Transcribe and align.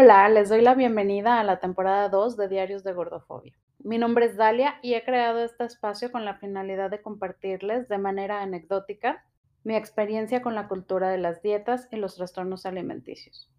Hola, 0.00 0.28
les 0.28 0.48
doy 0.48 0.60
la 0.60 0.76
bienvenida 0.76 1.40
a 1.40 1.42
la 1.42 1.58
temporada 1.58 2.08
2 2.08 2.36
de 2.36 2.46
Diarios 2.46 2.84
de 2.84 2.92
Gordofobia. 2.92 3.58
Mi 3.80 3.98
nombre 3.98 4.26
es 4.26 4.36
Dalia 4.36 4.78
y 4.80 4.94
he 4.94 5.04
creado 5.04 5.40
este 5.40 5.64
espacio 5.64 6.12
con 6.12 6.24
la 6.24 6.36
finalidad 6.36 6.88
de 6.88 7.02
compartirles 7.02 7.88
de 7.88 7.98
manera 7.98 8.40
anecdótica 8.40 9.24
mi 9.64 9.74
experiencia 9.74 10.40
con 10.40 10.54
la 10.54 10.68
cultura 10.68 11.10
de 11.10 11.18
las 11.18 11.42
dietas 11.42 11.88
y 11.90 11.96
los 11.96 12.14
trastornos 12.14 12.64
alimenticios. 12.64 13.50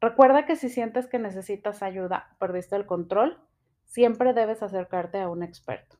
Recuerda 0.00 0.46
que 0.46 0.54
si 0.54 0.68
sientes 0.68 1.08
que 1.08 1.18
necesitas 1.18 1.82
ayuda 1.82 2.28
o 2.36 2.38
perdiste 2.38 2.76
el 2.76 2.86
control, 2.86 3.40
siempre 3.82 4.32
debes 4.32 4.62
acercarte 4.62 5.20
a 5.20 5.28
un 5.28 5.42
experto. 5.42 5.96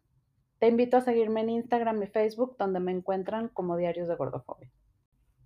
Te 0.60 0.68
invito 0.68 0.98
a 0.98 1.00
seguirme 1.00 1.40
en 1.40 1.50
Instagram 1.50 2.00
y 2.00 2.06
Facebook 2.06 2.54
donde 2.60 2.78
me 2.78 2.92
encuentran 2.92 3.48
como 3.48 3.76
Diarios 3.76 4.06
de 4.06 4.14
Gordofobia. 4.14 4.70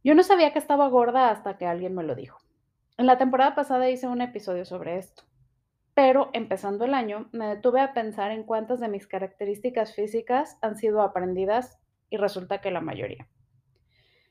Yo 0.05 0.15
no 0.15 0.23
sabía 0.23 0.52
que 0.52 0.59
estaba 0.59 0.87
gorda 0.88 1.30
hasta 1.30 1.56
que 1.56 1.65
alguien 1.65 1.95
me 1.95 2.02
lo 2.02 2.15
dijo. 2.15 2.38
En 2.98 3.07
la 3.07 3.16
temporada 3.16 3.55
pasada 3.55 3.88
hice 3.88 4.09
un 4.09 4.20
episodio 4.23 4.65
sobre 4.65 4.98
esto, 4.98 5.23
pero 5.95 6.30
empezando 6.33 6.84
el 6.84 6.95
año 6.95 7.29
me 7.30 7.47
detuve 7.47 7.80
a 7.80 7.95
pensar 7.95 8.33
en 8.33 8.43
cuántas 8.43 8.80
de 8.80 8.88
mis 8.88 9.07
características 9.07 9.95
físicas 9.95 10.59
han 10.62 10.77
sido 10.77 11.01
aprendidas 11.02 11.79
y 12.11 12.16
resulta 12.16 12.61
que 12.61 12.73
la 12.73 12.80
mayoría. 12.80 13.29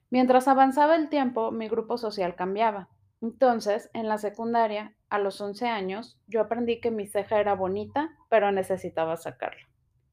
Mientras 0.10 0.50
avanzaba 0.50 0.98
el 0.98 1.08
tiempo, 1.08 1.50
mi 1.52 1.70
grupo 1.70 1.98
social 1.98 2.36
cambiaba. 2.36 2.90
Entonces, 3.22 3.90
en 3.94 4.10
la 4.10 4.18
secundaria, 4.18 4.98
a 5.10 5.18
los 5.18 5.40
11 5.40 5.66
años, 5.70 6.20
yo 6.28 6.42
aprendí 6.42 6.82
que 6.82 6.92
mi 6.92 7.08
ceja 7.08 7.40
era 7.40 7.56
bonita, 7.56 8.18
pero 8.28 8.52
necesitaba 8.52 9.16
sacarla 9.16 9.70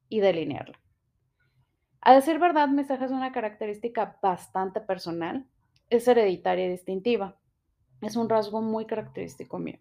y 0.08 0.20
delinearla. 0.20 0.78
A 2.02 2.14
decir 2.14 2.38
verdad, 2.38 2.68
mi 2.68 2.84
ceja 2.84 3.06
es 3.06 3.10
una 3.10 3.32
característica 3.32 4.16
bastante 4.22 4.80
personal, 4.80 5.44
es 5.90 6.06
hereditaria 6.06 6.66
y 6.66 6.70
distintiva. 6.70 7.36
Es 8.04 8.16
un 8.16 8.28
rasgo 8.28 8.60
muy 8.60 8.84
característico 8.84 9.58
mío. 9.58 9.78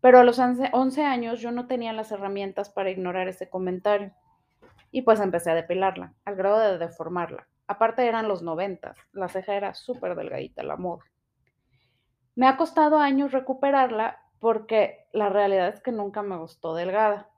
Pero 0.00 0.18
a 0.18 0.24
los 0.24 0.40
11 0.40 1.04
años 1.04 1.40
yo 1.40 1.52
no 1.52 1.68
tenía 1.68 1.92
las 1.92 2.10
herramientas 2.10 2.70
para 2.70 2.90
ignorar 2.90 3.28
ese 3.28 3.48
comentario. 3.48 4.12
Y 4.90 5.02
pues 5.02 5.20
empecé 5.20 5.52
a 5.52 5.54
depilarla, 5.54 6.12
al 6.24 6.34
grado 6.34 6.58
de 6.58 6.78
deformarla. 6.78 7.46
Aparte 7.68 8.04
eran 8.04 8.26
los 8.26 8.42
90, 8.42 8.94
la 9.12 9.28
ceja 9.28 9.54
era 9.54 9.74
súper 9.74 10.16
delgadita, 10.16 10.64
la 10.64 10.76
moda. 10.76 11.04
Me 12.34 12.48
ha 12.48 12.56
costado 12.56 12.98
años 12.98 13.30
recuperarla 13.30 14.18
porque 14.40 15.06
la 15.12 15.28
realidad 15.28 15.68
es 15.68 15.80
que 15.80 15.92
nunca 15.92 16.22
me 16.22 16.36
gustó 16.36 16.74
delgada. 16.74 17.30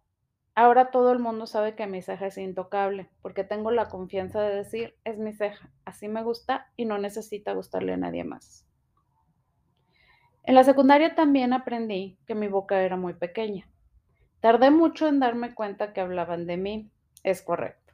Ahora 0.55 0.91
todo 0.91 1.12
el 1.12 1.19
mundo 1.19 1.47
sabe 1.47 1.75
que 1.75 1.86
mi 1.86 2.01
ceja 2.01 2.29
es 2.29 2.39
intocable, 2.39 3.11
porque 3.20 3.45
tengo 3.45 3.70
la 3.70 3.89
confianza 3.89 4.41
de 4.41 4.56
decir, 4.56 4.97
es 5.05 5.19
mi 5.19 5.34
ceja, 5.34 5.70
así 5.84 6.09
me 6.09 6.23
gusta 6.23 6.73
y 6.77 6.86
no 6.86 6.97
necesita 6.97 7.53
gustarle 7.53 7.92
a 7.92 7.98
nadie 7.98 8.25
más. 8.25 8.67
En 10.44 10.55
la 10.55 10.64
secundaria 10.64 11.14
también 11.14 11.53
aprendí 11.53 12.19
que 12.27 12.34
mi 12.34 12.48
boca 12.48 12.81
era 12.83 12.97
muy 12.97 13.14
pequeña. 13.14 13.69
Tardé 14.41 14.70
mucho 14.70 15.08
en 15.08 15.20
darme 15.20 15.55
cuenta 15.55 15.92
que 15.92 16.00
hablaban 16.00 16.47
de 16.47 16.56
mí. 16.56 16.91
Es 17.22 17.42
correcto. 17.42 17.92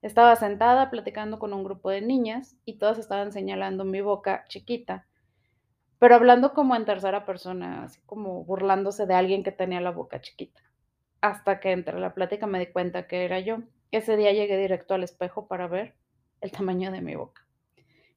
Estaba 0.00 0.34
sentada 0.34 0.90
platicando 0.90 1.38
con 1.38 1.52
un 1.52 1.62
grupo 1.62 1.90
de 1.90 2.00
niñas 2.00 2.56
y 2.64 2.78
todas 2.78 2.98
estaban 2.98 3.30
señalando 3.30 3.84
mi 3.84 4.00
boca 4.00 4.44
chiquita, 4.48 5.06
pero 6.00 6.16
hablando 6.16 6.54
como 6.54 6.74
en 6.74 6.84
tercera 6.84 7.24
persona, 7.24 7.84
así 7.84 8.00
como 8.06 8.44
burlándose 8.44 9.06
de 9.06 9.14
alguien 9.14 9.44
que 9.44 9.52
tenía 9.52 9.80
la 9.80 9.92
boca 9.92 10.20
chiquita. 10.20 10.60
Hasta 11.20 11.60
que 11.60 11.70
entre 11.70 12.00
la 12.00 12.14
plática 12.14 12.48
me 12.48 12.58
di 12.58 12.66
cuenta 12.66 13.06
que 13.06 13.24
era 13.24 13.38
yo. 13.38 13.58
Ese 13.92 14.16
día 14.16 14.32
llegué 14.32 14.56
directo 14.56 14.94
al 14.94 15.04
espejo 15.04 15.46
para 15.46 15.68
ver 15.68 15.94
el 16.40 16.50
tamaño 16.50 16.90
de 16.90 17.00
mi 17.00 17.14
boca 17.14 17.41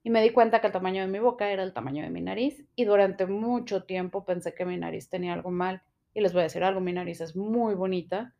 y 0.06 0.12
me 0.12 0.22
di 0.22 0.30
cuenta 0.30 0.62
que 0.62 0.68
el 0.68 0.74
tamaño 0.74 1.02
de 1.02 1.08
mi 1.08 1.18
boca 1.18 1.50
era 1.50 1.64
el 1.64 1.74
tamaño 1.74 2.04
de 2.04 2.12
mi 2.12 2.22
nariz 2.22 2.64
y 2.76 2.86
durante 2.86 3.26
mucho 3.26 3.86
tiempo 3.86 4.24
pensé 4.24 4.54
que 4.54 4.64
mi 4.64 4.78
nariz 4.78 5.10
tenía 5.10 5.34
algo 5.34 5.50
mal 5.50 5.82
y 6.14 6.22
les 6.22 6.32
voy 6.32 6.42
a 6.42 6.44
decir 6.44 6.64
algo, 6.64 6.80
mi 6.80 6.94
nariz 6.94 7.22
es 7.22 7.36
muy 7.36 7.74
bonita, 7.74 8.36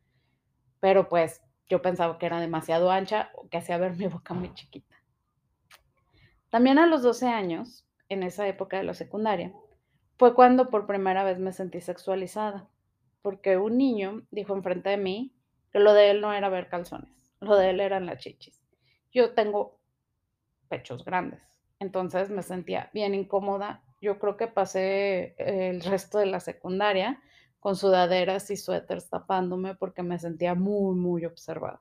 pero 0.78 1.08
pues 1.08 1.42
yo 1.68 1.82
pensaba 1.82 2.18
que 2.18 2.26
era 2.26 2.40
demasiado 2.40 2.88
ancha 2.92 3.32
o 3.34 3.48
que 3.48 3.56
hacía 3.56 3.78
ver 3.78 3.96
mi 3.96 4.06
boca 4.06 4.32
muy 4.32 4.54
chiquita. 4.54 4.94
También 6.50 6.78
a 6.78 6.86
los 6.86 7.02
12 7.02 7.26
años, 7.26 7.84
en 8.08 8.22
esa 8.22 8.46
época 8.46 8.76
de 8.76 8.84
la 8.84 8.94
secundaria, 8.94 9.52
fue 10.18 10.36
cuando 10.36 10.70
por 10.70 10.86
primera 10.86 11.24
vez 11.24 11.40
me 11.40 11.52
sentí 11.52 11.80
sexualizada, 11.80 12.68
porque 13.22 13.56
un 13.56 13.76
niño 13.76 14.24
dijo 14.30 14.54
enfrente 14.54 14.90
de 14.90 14.98
mí 14.98 15.34
que 15.72 15.80
lo 15.80 15.94
de 15.94 16.12
él 16.12 16.20
no 16.20 16.32
era 16.32 16.48
ver 16.48 16.68
calzones, 16.68 17.34
lo 17.40 17.56
de 17.56 17.70
él 17.70 17.80
eran 17.80 18.06
las 18.06 18.20
chichis. 18.20 18.64
Yo 19.10 19.34
tengo 19.34 19.80
pechos 20.68 21.04
grandes, 21.04 21.42
entonces 21.78 22.30
me 22.30 22.42
sentía 22.42 22.90
bien 22.92 23.14
incómoda. 23.14 23.82
Yo 24.00 24.18
creo 24.18 24.36
que 24.36 24.46
pasé 24.46 25.34
el 25.38 25.82
resto 25.82 26.18
de 26.18 26.26
la 26.26 26.40
secundaria 26.40 27.20
con 27.60 27.76
sudaderas 27.76 28.50
y 28.50 28.56
suéteres 28.56 29.08
tapándome 29.08 29.74
porque 29.74 30.02
me 30.02 30.18
sentía 30.18 30.54
muy, 30.54 30.94
muy 30.94 31.24
observada. 31.24 31.80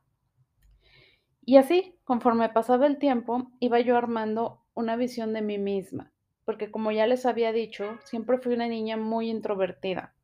Y 1.43 1.57
así, 1.57 1.99
conforme 2.03 2.49
pasaba 2.49 2.87
el 2.87 2.97
tiempo, 2.97 3.51
iba 3.59 3.79
yo 3.79 3.95
armando 3.95 4.63
una 4.73 4.95
visión 4.95 5.31
de 5.33 5.43
mí 5.43 5.59
misma, 5.59 6.11
porque 6.43 6.71
como 6.71 6.91
ya 6.91 7.05
les 7.05 7.27
había 7.27 7.51
dicho, 7.51 7.99
siempre 8.03 8.39
fui 8.39 8.55
una 8.55 8.67
niña 8.67 8.97
muy 8.97 9.29
introvertida. 9.29 10.15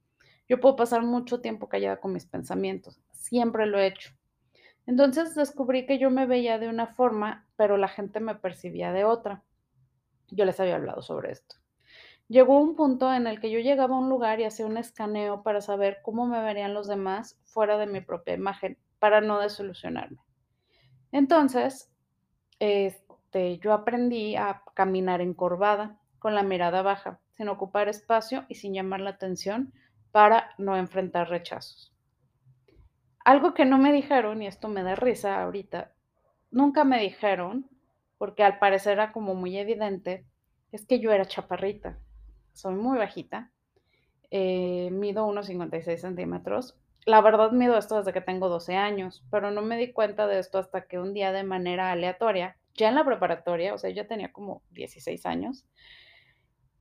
Yo 0.50 0.60
puedo 0.60 0.76
pasar 0.76 1.04
mucho 1.04 1.40
tiempo 1.40 1.70
callada 1.70 1.98
con 1.98 2.12
mis 2.12 2.26
pensamientos, 2.26 3.00
siempre 3.12 3.68
lo 3.68 3.80
he 3.80 3.86
hecho. 3.86 4.12
Entonces 4.88 5.36
descubrí 5.36 5.86
que 5.86 6.00
yo 6.00 6.10
me 6.10 6.26
veía 6.26 6.58
de 6.58 6.68
una 6.68 6.88
forma, 6.88 7.48
pero 7.56 7.78
la 7.78 7.88
gente 7.88 8.20
me 8.20 8.34
percibía 8.34 8.92
de 8.92 9.06
otra. 9.06 9.44
Yo 10.32 10.46
les 10.46 10.60
había 10.60 10.76
hablado 10.76 11.02
sobre 11.02 11.32
esto. 11.32 11.58
Llegó 12.28 12.60
un 12.60 12.76
punto 12.76 13.14
en 13.14 13.28
el 13.28 13.40
que 13.40 13.52
yo 13.52 13.60
llegaba 13.60 13.96
a 13.96 14.00
un 14.00 14.10
lugar 14.10 14.40
y 14.40 14.46
hacía 14.46 14.66
un 14.66 14.78
escaneo 14.78 15.44
para 15.44 15.62
saber 15.62 16.00
cómo 16.02 16.26
me 16.26 16.42
verían 16.42 16.74
los 16.74 16.88
demás 16.88 17.40
fuera 17.44 17.78
de 17.78 17.88
mi 17.88 18.02
propia 18.02 18.34
imagen, 18.34 18.78
para 19.00 19.20
no 19.20 19.40
desilusionarme. 19.40 20.20
Entonces, 21.12 21.92
este, 22.60 23.58
yo 23.58 23.74
aprendí 23.74 24.36
a 24.36 24.64
caminar 24.74 25.20
encorvada, 25.20 25.98
con 26.20 26.36
la 26.36 26.44
mirada 26.44 26.84
baja, 26.84 27.20
sin 27.34 27.50
ocupar 27.50 27.90
espacio 27.90 28.46
y 28.48 28.54
sin 28.54 28.76
llamar 28.76 29.00
la 29.00 29.10
atención 29.10 29.74
para 30.12 30.52
no 30.60 30.78
enfrentar 30.78 31.30
rechazos. 31.30 31.92
Algo 33.26 33.56
que 33.56 33.66
no 33.66 33.80
me 33.80 33.92
dijeron, 33.92 34.44
y 34.44 34.48
esto 34.48 34.68
me 34.68 34.84
da 34.84 34.94
risa 34.94 35.42
ahorita, 35.42 35.94
nunca 36.52 36.84
me 36.84 37.02
dijeron 37.02 37.71
porque 38.22 38.44
al 38.44 38.60
parecer 38.60 38.94
era 38.94 39.12
como 39.12 39.34
muy 39.34 39.58
evidente, 39.58 40.28
es 40.72 40.86
que 40.86 41.00
yo 41.00 41.12
era 41.12 41.26
chaparrita. 41.26 41.98
Soy 42.54 42.76
muy 42.76 43.00
bajita. 43.00 43.52
Eh, 44.30 44.90
mido 44.92 45.26
unos 45.26 45.48
56 45.48 46.00
centímetros. 46.00 46.78
La 47.08 47.20
verdad 47.22 47.50
mido 47.50 47.76
esto 47.80 47.98
desde 47.98 48.14
que 48.14 48.22
tengo 48.22 48.48
12 48.48 48.76
años, 48.76 49.26
pero 49.32 49.50
no 49.50 49.64
me 49.64 49.76
di 49.76 49.92
cuenta 49.92 50.28
de 50.28 50.38
esto 50.38 50.60
hasta 50.60 50.86
que 50.86 51.00
un 51.00 51.16
día 51.16 51.32
de 51.32 51.44
manera 51.44 51.92
aleatoria, 51.92 52.58
ya 52.76 52.90
en 52.90 52.94
la 52.94 53.04
preparatoria, 53.04 53.74
o 53.74 53.80
sea, 53.80 53.90
yo 53.90 54.06
tenía 54.06 54.32
como 54.32 54.62
16 54.70 55.26
años, 55.26 55.66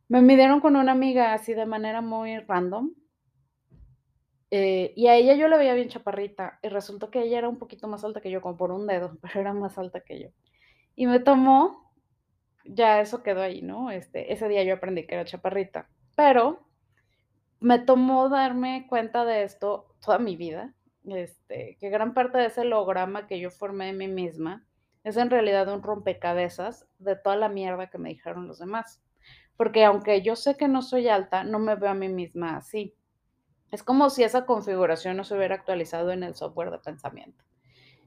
me 0.08 0.20
midieron 0.20 0.60
con 0.60 0.76
una 0.76 0.92
amiga 0.92 1.32
así 1.32 1.54
de 1.54 1.64
manera 1.64 2.02
muy 2.02 2.38
random. 2.40 2.90
Eh, 4.50 4.92
y 4.94 5.06
a 5.06 5.14
ella 5.14 5.36
yo 5.36 5.48
la 5.48 5.56
veía 5.56 5.72
bien 5.72 5.88
chaparrita 5.88 6.58
y 6.62 6.68
resultó 6.68 7.10
que 7.10 7.22
ella 7.22 7.38
era 7.38 7.48
un 7.48 7.58
poquito 7.58 7.88
más 7.88 8.04
alta 8.04 8.20
que 8.20 8.30
yo, 8.30 8.42
como 8.42 8.58
por 8.58 8.72
un 8.72 8.86
dedo, 8.86 9.16
pero 9.22 9.40
era 9.40 9.54
más 9.54 9.78
alta 9.78 10.00
que 10.00 10.20
yo. 10.20 10.28
Y 11.00 11.06
me 11.06 11.18
tomó, 11.18 11.94
ya 12.66 13.00
eso 13.00 13.22
quedó 13.22 13.40
ahí, 13.40 13.62
¿no? 13.62 13.90
Este, 13.90 14.34
ese 14.34 14.48
día 14.50 14.64
yo 14.64 14.74
aprendí 14.74 15.06
que 15.06 15.14
era 15.14 15.24
chaparrita, 15.24 15.88
pero 16.14 16.60
me 17.58 17.78
tomó 17.78 18.28
darme 18.28 18.86
cuenta 18.86 19.24
de 19.24 19.44
esto 19.44 19.94
toda 20.04 20.18
mi 20.18 20.36
vida, 20.36 20.74
este, 21.06 21.78
que 21.80 21.88
gran 21.88 22.12
parte 22.12 22.36
de 22.36 22.48
ese 22.48 22.66
lograma 22.66 23.26
que 23.26 23.40
yo 23.40 23.50
formé 23.50 23.86
de 23.86 23.92
mí 23.94 24.08
misma 24.08 24.66
es 25.02 25.16
en 25.16 25.30
realidad 25.30 25.72
un 25.72 25.82
rompecabezas 25.82 26.86
de 26.98 27.16
toda 27.16 27.36
la 27.36 27.48
mierda 27.48 27.88
que 27.88 27.96
me 27.96 28.10
dijeron 28.10 28.46
los 28.46 28.58
demás. 28.58 29.02
Porque 29.56 29.86
aunque 29.86 30.20
yo 30.20 30.36
sé 30.36 30.58
que 30.58 30.68
no 30.68 30.82
soy 30.82 31.08
alta, 31.08 31.44
no 31.44 31.60
me 31.60 31.76
veo 31.76 31.88
a 31.88 31.94
mí 31.94 32.10
misma 32.10 32.58
así. 32.58 32.94
Es 33.70 33.82
como 33.82 34.10
si 34.10 34.22
esa 34.22 34.44
configuración 34.44 35.16
no 35.16 35.24
se 35.24 35.34
hubiera 35.34 35.54
actualizado 35.54 36.10
en 36.10 36.24
el 36.24 36.34
software 36.34 36.70
de 36.70 36.78
pensamiento. 36.78 37.42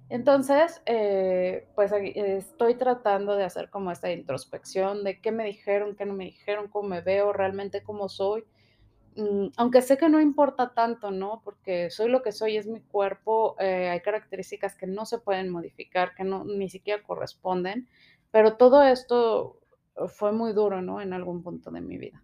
Entonces, 0.10 0.82
eh, 0.86 1.68
pues 1.76 1.92
estoy 1.94 2.76
tratando 2.76 3.36
de 3.36 3.46
hacer 3.46 3.70
como 3.70 3.92
esta 3.92 4.12
introspección 4.12 5.04
de 5.04 5.20
qué 5.20 5.32
me 5.32 5.46
dijeron, 5.46 5.96
qué 5.96 6.06
no 6.06 6.14
me 6.14 6.26
dijeron, 6.26 6.68
cómo 6.68 6.90
me 6.90 7.02
veo, 7.02 7.34
realmente 7.34 7.84
cómo 7.84 8.10
soy. 8.10 8.44
Mm, 9.16 9.48
aunque 9.58 9.82
sé 9.82 9.98
que 9.98 10.10
no 10.10 10.20
importa 10.22 10.74
tanto, 10.74 11.12
¿no? 11.12 11.42
Porque 11.44 11.90
soy 11.90 12.10
lo 12.10 12.22
que 12.22 12.32
soy, 12.32 12.58
es 12.58 12.68
mi 12.68 12.82
cuerpo, 12.82 13.56
eh, 13.60 13.90
hay 13.90 14.02
características 14.02 14.76
que 14.76 14.88
no 14.88 15.06
se 15.06 15.20
pueden 15.20 15.50
modificar, 15.50 16.16
que 16.16 16.24
no, 16.24 16.44
ni 16.46 16.70
siquiera 16.70 17.04
corresponden, 17.04 17.88
pero 18.32 18.58
todo 18.58 18.84
esto 18.84 19.60
fue 20.08 20.32
muy 20.32 20.54
duro, 20.54 20.82
¿no? 20.82 21.02
En 21.02 21.14
algún 21.14 21.44
punto 21.44 21.72
de 21.72 21.82
mi 21.82 21.98
vida. 21.98 22.24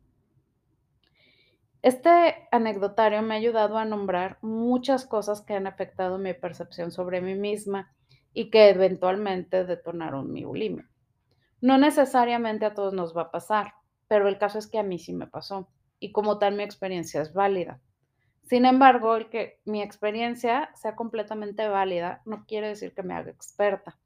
Este 1.81 2.47
anecdotario 2.51 3.21
me 3.21 3.35
ha 3.35 3.37
ayudado 3.37 3.77
a 3.77 3.85
nombrar 3.85 4.37
muchas 4.41 5.05
cosas 5.05 5.41
que 5.41 5.53
han 5.53 5.65
afectado 5.65 6.17
mi 6.17 6.33
percepción 6.33 6.91
sobre 6.91 7.21
mí 7.21 7.35
misma 7.35 7.93
y 8.33 8.49
que 8.49 8.69
eventualmente 8.69 9.63
detonaron 9.63 10.31
mi 10.31 10.43
bulimia. 10.43 10.89
No 11.61 11.77
necesariamente 11.77 12.65
a 12.65 12.73
todos 12.73 12.93
nos 12.93 13.15
va 13.15 13.23
a 13.23 13.31
pasar, 13.31 13.75
pero 14.09 14.27
el 14.27 14.37
caso 14.37 14.59
es 14.59 14.67
que 14.67 14.77
a 14.77 14.83
mí 14.83 14.99
sí 14.99 15.13
me 15.13 15.27
pasó. 15.27 15.69
y 16.01 16.13
como 16.13 16.37
tal 16.39 16.55
mi 16.55 16.63
experiencia 16.63 17.21
es 17.21 17.33
válida. 17.33 17.81
Sin 18.43 18.65
embargo, 18.65 19.17
el 19.17 19.29
que 19.29 19.59
mi 19.65 19.81
experiencia 19.81 20.71
sea 20.73 20.95
completamente 20.95 21.67
válida 21.67 22.21
no 22.25 22.45
quiere 22.45 22.69
decir 22.69 22.93
que 22.93 23.03
me 23.03 23.13
haga 23.13 23.31
experta. 23.31 23.97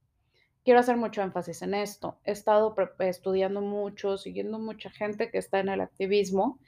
Quiero 0.64 0.80
hacer 0.80 0.98
mucho 0.98 1.22
énfasis 1.22 1.62
en 1.62 1.76
esto. 1.76 2.18
He 2.24 2.32
estado 2.32 2.76
estudiando 2.98 3.62
mucho, 3.62 4.18
siguiendo 4.18 4.58
mucha 4.58 4.90
gente 4.90 5.30
que 5.30 5.38
está 5.38 5.60
en 5.60 5.70
el 5.70 5.82
activismo 5.82 6.60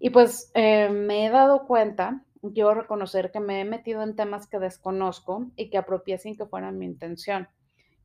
y 0.00 0.10
pues 0.10 0.50
eh, 0.54 0.88
me 0.90 1.26
he 1.26 1.30
dado 1.30 1.66
cuenta, 1.66 2.24
quiero 2.54 2.74
reconocer 2.74 3.30
que 3.30 3.40
me 3.40 3.60
he 3.60 3.64
metido 3.64 4.02
en 4.02 4.14
temas 4.14 4.46
que 4.46 4.58
desconozco 4.58 5.50
y 5.56 5.70
que 5.70 5.78
apropié 5.78 6.18
sin 6.18 6.36
que 6.36 6.46
fuera 6.46 6.70
mi 6.70 6.86
intención. 6.86 7.48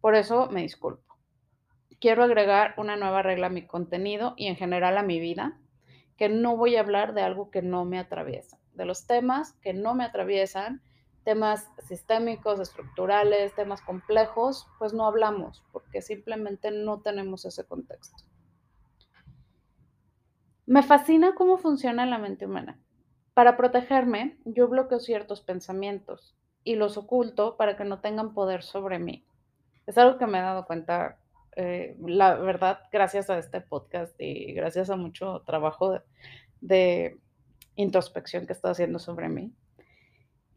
Por 0.01 0.16
eso 0.16 0.48
me 0.50 0.62
disculpo. 0.62 1.18
Quiero 2.00 2.24
agregar 2.24 2.74
una 2.78 2.95
nueva 2.95 3.22
regla 3.22 3.48
a 3.48 3.51
mi 3.51 3.66
contenido 3.66 4.34
y 4.36 4.48
en 4.48 4.56
general 4.56 4.98
a 4.98 5.04
mi 5.04 5.19
vida, 5.19 5.60
que 6.18 6.30
no 6.30 6.57
voy 6.57 6.75
a 6.75 6.81
hablar 6.81 7.13
de 7.13 7.22
algo 7.22 7.50
que 7.51 7.62
no 7.62 7.86
me 7.86 8.00
atraviesa, 8.00 8.60
de 8.74 8.86
los 8.86 9.07
temas 9.07 9.54
que 9.62 9.74
no 9.74 9.95
me 9.95 10.04
atraviesan, 10.04 10.81
temas 11.24 11.69
sistémicos, 11.88 12.60
estructurales, 12.60 13.56
temas 13.56 13.81
complejos, 13.81 14.68
pues 14.80 14.94
no 14.94 15.06
hablamos 15.06 15.63
porque 15.72 16.01
simplemente 16.01 16.72
no 16.72 17.01
tenemos 17.01 17.45
ese 17.45 17.66
contexto. 17.66 18.24
Me 20.65 20.81
fascina 20.81 21.36
cómo 21.36 21.57
funciona 21.57 22.06
la 22.06 22.18
mente 22.18 22.45
humana. 22.45 22.80
Para 23.33 23.57
protegerme, 23.57 24.38
yo 24.45 24.68
bloqueo 24.68 25.00
ciertos 25.00 25.42
pensamientos 25.42 26.36
y 26.63 26.75
los 26.75 26.98
oculto 26.98 27.57
para 27.57 27.75
que 27.75 27.83
no 27.83 28.00
tengan 28.00 28.33
poder 28.33 28.63
sobre 28.63 29.00
mí. 29.00 29.25
Es 29.88 29.98
algo 29.98 30.18
que 30.18 30.27
me 30.27 30.38
he 30.38 30.42
dado 30.42 30.65
cuenta, 30.65 31.19
eh, 31.57 31.98
la 32.06 32.36
verdad, 32.36 32.80
gracias 32.92 33.30
a 33.30 33.38
este 33.38 33.60
podcast 33.60 34.15
y 34.19 34.54
gracias 34.54 34.89
a 34.89 34.95
mucho 34.95 35.42
trabajo 35.45 35.92
de, 35.92 36.01
de 36.62 37.19
introspección 37.75 38.48
que 38.48 38.54
estoy 38.54 38.71
haciendo 38.71 39.00
sobre 39.00 39.27
mí. 39.27 39.51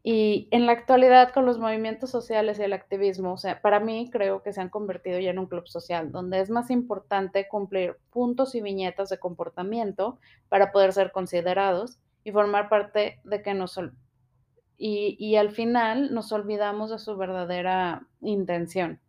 Y 0.09 0.47
en 0.51 0.65
la 0.65 0.71
actualidad, 0.71 1.33
con 1.33 1.45
los 1.45 1.59
movimientos 1.59 2.09
sociales 2.09 2.57
y 2.59 2.63
el 2.63 2.71
activismo, 2.71 3.35
para 3.61 3.81
mí 3.81 4.09
creo 4.09 4.41
que 4.41 4.53
se 4.53 4.61
han 4.61 4.69
convertido 4.69 5.19
ya 5.19 5.31
en 5.31 5.37
un 5.37 5.47
club 5.47 5.67
social, 5.67 6.13
donde 6.13 6.39
es 6.39 6.49
más 6.49 6.71
importante 6.71 7.49
cumplir 7.49 7.97
puntos 8.09 8.55
y 8.55 8.61
viñetas 8.61 9.09
de 9.09 9.19
comportamiento 9.19 10.17
para 10.47 10.71
poder 10.71 10.93
ser 10.93 11.11
considerados 11.11 11.99
y 12.23 12.31
formar 12.31 12.69
parte 12.69 13.19
de 13.25 13.41
que 13.41 13.53
nos... 13.53 13.77
Y, 14.77 15.17
y 15.19 15.35
al 15.35 15.51
final 15.51 16.13
nos 16.13 16.31
olvidamos 16.31 16.89
de 16.89 16.99
su 16.99 17.17
verdadera 17.17 18.07
intención. 18.21 19.01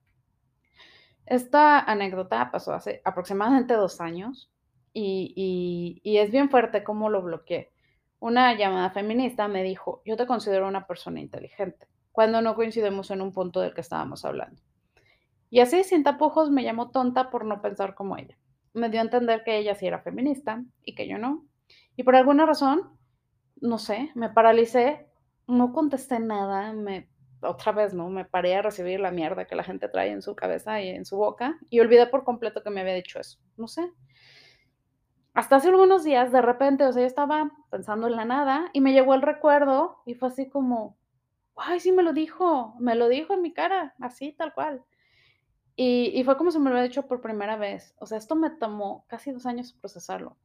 Esta 1.27 1.79
anécdota 1.79 2.51
pasó 2.51 2.75
hace 2.75 3.03
aproximadamente 3.05 3.75
dos 3.75 4.01
años 4.01 4.51
y 4.93 6.01
es 6.03 6.33
bien 6.33 6.51
fuerte 6.51 6.83
cómo 6.83 7.09
lo 7.09 7.23
bloqueé 7.23 7.71
una 8.21 8.55
llamada 8.57 8.91
feminista 8.91 9.49
me 9.49 9.63
dijo, 9.63 10.03
yo 10.05 10.17
te 10.17 10.27
considero 10.27 10.67
una 10.67 10.87
persona 10.87 11.21
inteligente, 11.21 11.87
cuando 12.13 12.43
no 12.43 12.55
coincidimos 12.55 13.11
en 13.11 13.23
un 13.23 13.33
punto 13.33 13.61
del 13.61 13.75
que 13.75 13.81
estábamos 13.81 14.25
hablando. 14.25 14.61
Y 15.51 15.61
así, 15.61 15.85
sin 15.85 16.03
tapujos, 16.03 16.51
me 16.51 16.63
llamó 16.63 16.91
tonta 16.91 17.31
por 17.31 17.45
no 17.45 17.63
pensar 17.63 17.95
como 17.95 18.17
ella. 18.17 18.37
Me 18.75 18.91
dio 18.91 19.01
a 19.01 19.05
entender 19.05 19.45
que 19.45 19.57
ella 19.57 19.75
sí 19.75 19.87
era 19.87 20.01
feminista 20.01 20.63
y 20.83 20.95
que 20.95 21.09
yo 21.09 21.19
no. 21.19 21.47
Y 21.97 22.03
por 22.03 22.17
alguna 22.17 22.45
razón, 22.45 22.83
no 23.61 23.79
sé, 23.79 24.11
me 24.15 24.29
paralicé, 24.29 25.07
no 25.47 25.73
contesté 25.73 26.21
nada, 26.21 26.73
me 26.73 27.09
otra 27.41 27.73
vez, 27.73 27.95
¿no? 27.95 28.09
Me 28.11 28.25
paré 28.25 28.57
a 28.57 28.63
recibir 28.63 29.01
la 29.01 29.11
mierda 29.11 29.47
que 29.47 29.55
la 29.55 29.65
gente 29.65 29.89
trae 29.89 30.11
en 30.11 30.23
su 30.23 30.35
cabeza 30.35 30.83
y 30.83 30.89
en 30.89 31.05
su 31.05 31.17
boca 31.17 31.59
y 31.71 31.81
olvidé 31.81 32.07
por 32.07 32.25
completo 32.25 32.63
que 32.63 32.71
me 32.71 32.81
había 32.81 32.95
dicho 32.95 33.21
eso. 33.21 33.39
No 33.57 33.69
sé, 33.69 33.91
hasta 35.39 35.55
hace 35.55 35.69
algunos 35.69 36.03
días, 36.03 36.33
de 36.33 36.43
repente, 36.43 36.85
o 36.85 36.93
sea, 36.93 37.03
yo 37.03 37.07
estaba 37.07 37.53
pensando 37.71 38.09
en 38.09 38.17
la 38.17 38.25
nada 38.25 38.71
y 38.73 38.81
me 38.81 38.93
llegó 38.93 39.15
el 39.15 39.23
recuerdo 39.23 40.03
y 40.05 40.15
fue 40.15 40.27
así 40.27 40.49
como, 40.49 40.99
ay, 41.55 41.79
sí 41.79 41.93
me 41.93 42.03
lo 42.03 42.13
dijo, 42.13 42.75
me 42.81 42.97
lo 42.97 43.09
dijo 43.09 43.35
en 43.35 43.43
mi 43.43 43.53
cara, 43.53 43.95
así, 44.01 44.33
tal 44.33 44.53
cual. 44.53 44.83
Y, 45.77 46.11
y 46.13 46.25
fue 46.25 46.37
como 46.37 46.51
si 46.51 46.59
me 46.59 46.65
lo 46.65 46.71
hubiera 46.73 46.89
dicho 46.89 47.07
por 47.07 47.21
primera 47.21 47.55
vez. 47.57 47.95
O 48.01 48.07
sea, 48.07 48.19
esto 48.19 48.35
me 48.35 48.51
tomó 48.51 49.05
casi 49.07 49.31
dos 49.31 49.47
años 49.47 49.73
procesarlo. 49.75 50.37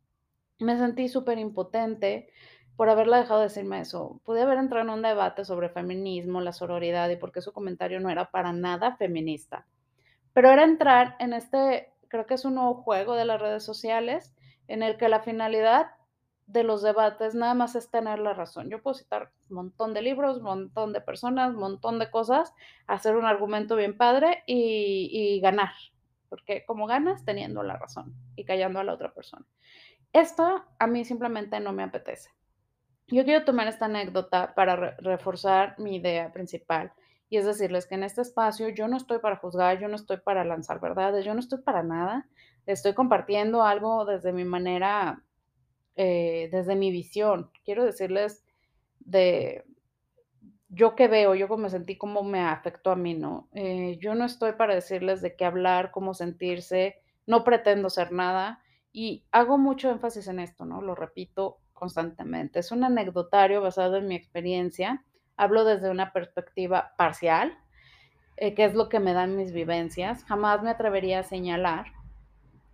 Me 0.60 0.78
sentí 0.78 1.10
súper 1.10 1.40
impotente 1.40 2.30
por 2.76 2.88
haberla 2.88 3.18
dejado 3.18 3.40
de 3.40 3.48
decirme 3.48 3.80
eso. 3.80 4.22
Pude 4.24 4.44
haber 4.44 4.60
entrado 4.60 4.84
en 4.84 4.94
un 4.94 5.02
debate 5.02 5.44
sobre 5.44 5.70
feminismo, 5.70 6.40
la 6.40 6.54
sororidad 6.54 7.10
y 7.10 7.16
por 7.16 7.32
qué 7.32 7.42
su 7.42 7.52
comentario 7.52 8.00
no 8.00 8.12
era 8.12 8.30
para 8.30 8.54
nada 8.54 8.96
feminista. 8.96 9.66
Pero 10.34 10.52
era 10.52 10.64
entrar 10.64 11.16
en 11.18 11.34
este, 11.34 11.92
creo 12.10 12.28
que 12.28 12.36
es 12.36 12.46
un 12.46 12.54
nuevo 12.54 12.76
juego 12.76 13.16
de 13.16 13.26
las 13.26 13.42
redes 13.42 13.64
sociales 13.64 14.36
en 14.68 14.84
el 14.84 14.98
que 14.98 15.10
la 15.10 15.20
finalidad 15.22 15.92
de 16.48 16.64
los 16.64 16.82
debates 16.82 17.36
nada 17.36 17.54
más 17.54 17.76
es 17.76 17.90
tener 17.90 18.20
la 18.20 18.34
razón. 18.34 18.70
Yo 18.70 18.82
puedo 18.82 18.96
citar 18.96 19.32
un 19.50 19.56
montón 19.56 19.94
de 19.94 20.02
libros, 20.02 20.38
un 20.38 20.44
montón 20.44 20.94
de 20.94 21.02
personas, 21.02 21.52
un 21.52 21.60
montón 21.60 22.00
de 22.00 22.12
cosas, 22.12 22.54
hacer 22.88 23.16
un 23.16 23.26
argumento 23.26 23.76
bien 23.76 23.98
padre 23.98 24.44
y, 24.46 25.40
ganar, 25.42 25.72
porque 26.30 26.66
como 26.66 26.86
ganas 26.86 27.24
teniendo 27.26 27.64
la 27.64 27.78
razón 27.78 28.14
y 28.36 28.46
callando 28.46 28.80
a 28.80 28.84
la 28.84 28.94
otra 28.94 29.14
persona. 29.14 29.46
Esto 30.12 30.64
a 30.78 30.88
mí 30.88 31.06
simplemente 31.06 31.60
no 31.60 31.74
me 31.74 31.84
apetece. 31.84 32.30
Yo 33.08 33.24
quiero 33.26 33.46
tomar 33.46 33.68
esta 33.68 33.86
anécdota 33.86 34.54
para 34.54 34.96
reforzar 34.98 35.78
mi 35.80 35.98
idea 35.98 36.32
principal 36.32 36.94
y 37.30 37.38
es 37.38 37.46
decirles 37.46 37.88
que 37.88 37.96
en 37.96 38.04
este 38.04 38.22
espacio 38.22 38.70
yo 38.70 38.88
no 38.88 38.98
estoy 38.98 39.20
para 39.20 39.38
juzgar, 39.38 39.80
yo 39.80 39.88
no 39.88 39.96
estoy 39.96 40.18
para 40.18 40.46
lanzar 40.46 40.80
verdades, 40.80 41.26
yo 41.26 41.34
no 41.34 41.40
estoy 41.40 41.60
para 41.62 41.84
nada 41.84 42.28
estoy 42.66 42.94
compartiendo 42.94 43.64
algo 43.64 44.06
desde 44.06 44.34
mi 44.34 44.46
manera, 44.46 45.24
eh, 45.96 46.50
desde 46.52 46.76
mi 46.76 46.92
visión. 46.92 47.50
Quiero 47.64 47.86
decirles 47.86 48.44
de 49.00 49.64
yo 50.70 50.96
que 50.96 51.08
veo, 51.08 51.36
yo 51.36 51.48
cómo 51.48 51.64
me 51.64 51.70
sentí, 51.70 51.98
cómo 51.98 52.24
me 52.24 52.42
afectó 52.42 52.92
a 52.92 52.96
mí, 52.96 53.14
¿no? 53.14 53.48
Eh, 53.54 53.98
yo 54.02 54.16
no 54.16 54.26
estoy 54.26 54.54
para 54.54 54.74
decirles 54.74 55.22
de 55.22 55.36
qué 55.36 55.46
hablar, 55.46 55.92
cómo 55.92 56.14
sentirse, 56.14 56.96
no 57.28 57.44
pretendo 57.44 57.90
ser 57.90 58.12
nada 58.12 58.60
y 58.92 59.24
hago 59.32 59.58
mucho 59.58 59.92
énfasis 59.92 60.28
en 60.28 60.40
esto, 60.40 60.66
¿no? 60.66 60.82
Lo 60.82 60.96
repito 60.96 61.60
constantemente. 61.74 62.60
Es 62.60 62.72
un 62.72 62.84
anecdotario 62.84 63.62
basado 63.62 63.98
en 63.98 64.08
mi 64.08 64.16
experiencia. 64.16 65.04
Hablo 65.38 65.64
desde 65.64 65.90
una 65.90 66.12
perspectiva 66.12 66.94
parcial, 66.98 67.58
eh, 68.38 68.56
que 68.56 68.66
es 68.66 68.74
lo 68.74 68.90
que 68.90 69.00
me 69.00 69.14
dan 69.14 69.36
mis 69.36 69.52
vivencias. 69.52 70.24
Jamás 70.26 70.64
me 70.64 70.72
atrevería 70.72 71.20
a 71.20 71.24
señalar 71.24 71.86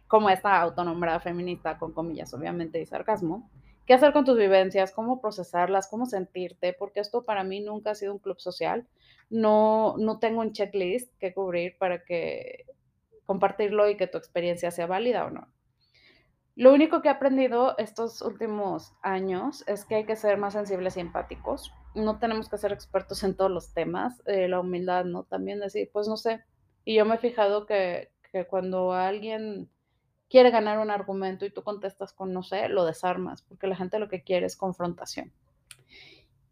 como 0.10 0.32
esta 0.32 0.60
autonombrada 0.60 1.20
feminista, 1.20 1.78
con 1.78 1.94
comillas, 1.94 2.34
obviamente, 2.34 2.82
y 2.82 2.86
sarcasmo, 2.88 3.48
qué 3.86 3.94
hacer 3.94 4.12
con 4.12 4.26
tus 4.26 4.38
vivencias, 4.38 4.92
cómo 4.92 5.22
procesarlas, 5.22 5.88
cómo 5.88 6.08
sentirte, 6.08 6.74
porque 6.74 7.00
esto 7.00 7.26
para 7.26 7.44
mí 7.44 7.62
nunca 7.62 7.92
ha 7.92 7.96
sido 7.96 8.14
un 8.14 8.20
club 8.20 8.40
social. 8.40 8.88
No, 9.30 9.96
no 10.00 10.18
tengo 10.18 10.42
un 10.42 10.52
checklist 10.52 11.16
que 11.20 11.32
cubrir 11.32 11.78
para 11.78 12.04
que 12.04 12.66
compartirlo 13.28 13.88
y 13.88 13.98
que 13.98 14.08
tu 14.08 14.18
experiencia 14.18 14.72
sea 14.72 14.88
válida 14.88 15.26
o 15.26 15.30
no. 15.30 15.48
Lo 16.56 16.74
único 16.74 17.04
que 17.04 17.10
he 17.10 17.12
aprendido 17.12 17.78
estos 17.78 18.24
últimos 18.24 18.94
años 19.04 19.64
es 19.68 19.86
que 19.86 19.94
hay 19.96 20.06
que 20.06 20.16
ser 20.16 20.40
más 20.40 20.54
sensibles 20.54 20.98
y 20.98 21.02
empáticos. 21.02 21.72
No 21.94 22.18
tenemos 22.18 22.50
que 22.50 22.58
ser 22.58 22.74
expertos 22.74 23.24
en 23.24 23.38
todos 23.38 23.52
los 23.52 23.76
temas. 23.76 24.24
Eh, 24.26 24.48
la 24.48 24.60
humildad, 24.60 25.06
¿no? 25.06 25.24
También 25.24 25.60
decir, 25.60 25.92
pues 25.94 26.08
no 26.08 26.18
sé. 26.18 26.44
Y 26.84 26.96
yo 26.96 27.06
me 27.06 27.16
he 27.16 27.20
fijado 27.20 27.68
que, 27.68 28.10
que 28.32 28.48
cuando 28.48 28.94
alguien 28.94 29.70
quiere 30.30 30.52
ganar 30.52 30.80
un 30.80 30.92
argumento 30.92 31.46
y 31.46 31.52
tú 31.52 31.64
contestas 31.64 32.14
con 32.14 32.34
no 32.34 32.44
sé, 32.44 32.70
lo 32.70 32.86
desarmas, 32.86 33.42
porque 33.42 33.68
la 33.68 33.76
gente 33.76 34.00
lo 34.00 34.10
que 34.10 34.24
quiere 34.24 34.46
es 34.46 34.56
confrontación. 34.56 35.34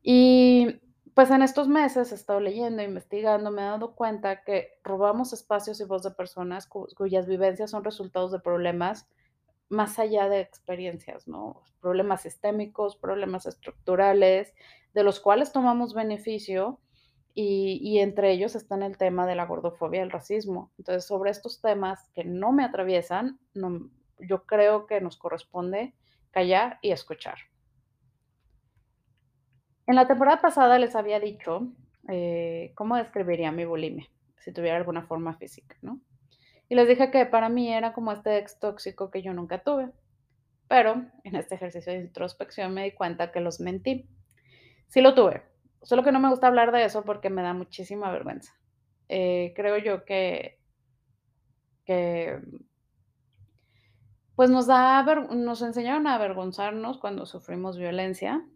Y 0.02 0.82
pues 1.14 1.32
en 1.32 1.42
estos 1.42 1.68
meses 1.68 2.12
he 2.12 2.16
estado 2.16 2.40
leyendo, 2.40 2.82
investigando, 2.84 3.52
me 3.52 3.62
he 3.62 3.66
dado 3.66 3.96
cuenta 3.96 4.44
que 4.44 4.80
robamos 4.84 5.34
espacios 5.34 5.80
y 5.82 5.86
voz 5.86 6.04
de 6.04 6.12
personas 6.12 6.68
cuyas 6.68 7.28
vivencias 7.28 7.72
son 7.72 7.84
resultados 7.84 8.32
de 8.32 8.40
problemas 8.40 9.08
más 9.70 10.00
allá 10.00 10.30
de 10.30 10.40
experiencias, 10.40 11.28
¿no? 11.28 11.64
Problemas 11.82 12.22
sistémicos, 12.22 12.96
problemas 12.96 13.46
estructurales, 13.46 14.54
de 14.94 15.04
los 15.04 15.20
cuales 15.20 15.52
tomamos 15.52 15.94
beneficio 15.94 16.80
y, 17.40 18.00
entre 18.00 18.32
ellos 18.32 18.56
están 18.56 18.82
el 18.82 18.98
tema 18.98 19.28
de 19.28 19.36
la 19.36 19.46
gordofobia 19.46 20.00
y 20.00 20.04
el 20.04 20.10
racismo. 20.10 20.72
Entonces, 20.80 21.06
sobre 21.06 21.30
estos 21.30 21.62
temas 21.62 22.10
que 22.16 22.24
no 22.24 22.52
me 22.52 22.64
atraviesan, 22.64 23.38
yo 24.18 24.44
creo 24.48 24.88
que 24.88 25.02
nos 25.02 25.18
corresponde 25.18 25.94
callar 26.32 26.80
y 26.82 26.90
escuchar. 26.90 27.38
En 29.86 29.94
la 29.94 30.08
temporada 30.08 30.42
pasada 30.42 30.80
les 30.80 30.96
había 30.96 31.20
dicho 31.20 31.68
eh, 32.08 32.72
cómo 32.74 32.96
describiría 32.96 33.52
mi 33.52 33.66
bulimia 33.66 34.08
si 34.40 34.52
tuviera 34.52 34.78
alguna 34.78 35.04
forma 35.04 35.38
física, 35.38 35.76
¿no? 35.84 36.00
Y 36.70 36.76
les 36.76 36.88
dije 36.88 37.12
que 37.12 37.28
para 37.28 37.50
mí 37.50 37.72
era 37.72 37.94
como 37.94 38.12
este 38.14 38.40
ex 38.40 38.60
tóxico 38.60 39.12
que 39.12 39.22
yo 39.22 39.34
nunca 39.34 39.62
tuve. 39.62 39.92
Pero 40.68 41.06
en 41.24 41.36
este 41.36 41.54
ejercicio 41.54 41.94
de 41.94 42.00
introspección 42.00 42.74
me 42.74 42.84
di 42.84 42.92
cuenta 42.94 43.32
que 43.32 43.42
los 43.42 43.60
mentí. 43.60 44.10
Sí 44.88 45.02
lo 45.02 45.14
tuve, 45.14 45.44
Solo 45.84 46.04
que 46.04 46.12
no 46.12 46.20
me 46.20 46.30
gusta 46.30 46.48
hablar 46.48 46.72
de 46.72 46.84
eso 46.86 47.04
porque 47.04 47.30
me 47.30 47.42
da 47.44 47.54
muchísima 47.54 48.12
vergüenza. 48.12 48.54
Eh, 49.10 49.54
creo 49.56 49.78
yo 49.78 50.04
que, 50.06 50.60
que 51.86 52.40
Pues 54.36 54.52
nos 54.52 54.68
da 54.68 55.04
nos 55.04 55.62
enseñaron 55.64 56.06
a 56.06 56.14
avergonzarnos 56.16 57.00
cuando 57.00 57.26
sufrimos 57.26 57.76
violencia, 57.78 58.48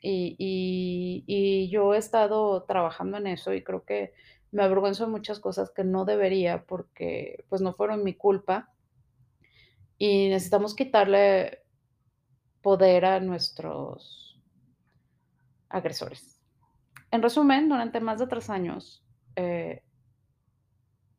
y 0.00 0.36
y 0.38 1.24
y 1.26 1.70
yo 1.70 1.94
he 1.94 1.98
estado 1.98 2.64
trabajando 2.64 3.18
en 3.18 3.26
eso, 3.28 3.54
y 3.54 3.64
creo 3.64 3.84
que 3.84 4.12
me 4.52 4.62
avergüenzo 4.64 5.06
de 5.06 5.12
muchas 5.12 5.40
cosas 5.40 5.70
que 5.72 5.84
no 5.84 6.04
debería, 6.04 6.64
porque, 6.66 7.44
pues, 7.48 7.62
no 7.62 7.74
fueron 7.74 8.04
mi 8.04 8.14
culpa. 8.14 8.72
Y 9.98 10.28
necesitamos 10.28 10.74
quitarle 10.74 11.62
poder 12.62 13.04
a 13.06 13.20
nuestros 13.20 14.38
agresores. 15.70 16.35
En 17.12 17.22
resumen, 17.22 17.68
durante 17.68 18.00
más 18.00 18.18
de 18.18 18.26
3 18.26 18.50
años, 18.50 19.04
eh 19.36 19.82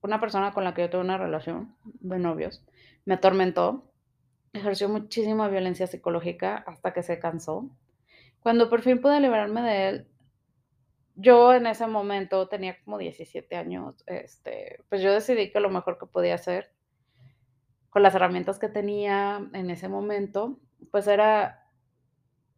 una 0.01 0.19
persona 0.19 0.51
con 0.53 0.63
la 0.63 0.73
que 0.73 0.81
yo 0.83 0.89
tuve 0.89 1.01
una 1.01 1.17
relación 1.17 1.75
de 1.83 2.19
novios, 2.19 2.63
me 3.05 3.15
atormentó, 3.15 3.91
ejerció 4.53 4.89
muchísima 4.89 5.47
violencia 5.49 5.87
psicológica 5.87 6.57
hasta 6.67 6.93
que 6.93 7.03
se 7.03 7.19
cansó. 7.19 7.69
Cuando 8.39 8.69
por 8.69 8.81
fin 8.81 9.01
pude 9.01 9.19
liberarme 9.19 9.61
de 9.61 9.89
él 9.89 10.07
yo 11.15 11.53
en 11.53 11.65
ese 11.65 11.87
momento 11.87 12.47
tenía 12.47 12.77
como 12.83 12.97
17 12.99 13.55
años, 13.55 14.03
este, 14.05 14.83
pues, 14.87 15.01
yo 15.01 15.11
decidí 15.11 15.51
que 15.51 15.59
lo 15.59 15.69
mejor 15.69 15.97
que 15.97 16.05
podía 16.05 16.35
hacer 16.35 16.71
con 17.89 18.03
las 18.03 18.13
herramientas 18.15 18.59
que 18.59 18.69
tenía 18.69 19.49
en 19.53 19.69
ese 19.69 19.87
momento, 19.89 20.59
pues, 20.91 21.07
era 21.07 21.63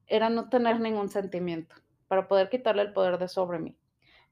era 0.08 0.30
no 0.30 0.50
tener 0.50 0.80
ningún 0.80 1.10
sentimiento, 1.10 1.76
para 2.10 2.28
poder 2.28 2.50
quitarle 2.50 2.82
el 2.84 2.94
poder 2.94 3.20
de 3.20 3.30
sobre 3.30 3.60
mí. 3.60 3.78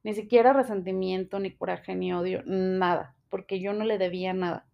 Ni 0.03 0.13
siquiera 0.13 0.53
resentimiento, 0.53 1.39
ni 1.39 1.55
coraje, 1.55 1.96
ni 1.96 2.13
odio, 2.13 2.43
nada, 2.46 3.15
porque 3.29 3.62
yo 3.62 3.74
no 3.74 3.86
le 3.86 3.98
debía 4.00 4.34
nada. 4.34 4.67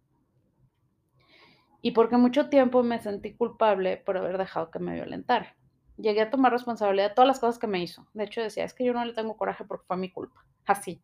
Y 1.82 1.90
porque 1.90 2.16
mucho 2.16 2.48
tiempo 2.48 2.82
me 2.82 2.98
sentí 2.98 3.34
culpable 3.34 3.98
por 3.98 4.16
haber 4.16 4.38
dejado 4.38 4.70
que 4.70 4.78
me 4.78 4.94
violentara. 4.94 5.54
Llegué 5.98 6.22
a 6.22 6.30
tomar 6.30 6.50
responsabilidad 6.50 7.10
de 7.10 7.14
todas 7.14 7.28
las 7.28 7.40
cosas 7.40 7.58
que 7.58 7.66
me 7.66 7.82
hizo. 7.82 8.06
De 8.14 8.24
hecho, 8.24 8.40
decía: 8.40 8.64
"Es 8.64 8.74
que 8.74 8.84
yo 8.84 8.94
no 8.94 9.04
le 9.04 9.12
tengo 9.12 9.36
coraje 9.36 9.64
porque 9.64 9.86
fue 9.86 9.98
mi 9.98 10.10
culpa", 10.10 10.46
así. 10.66 11.02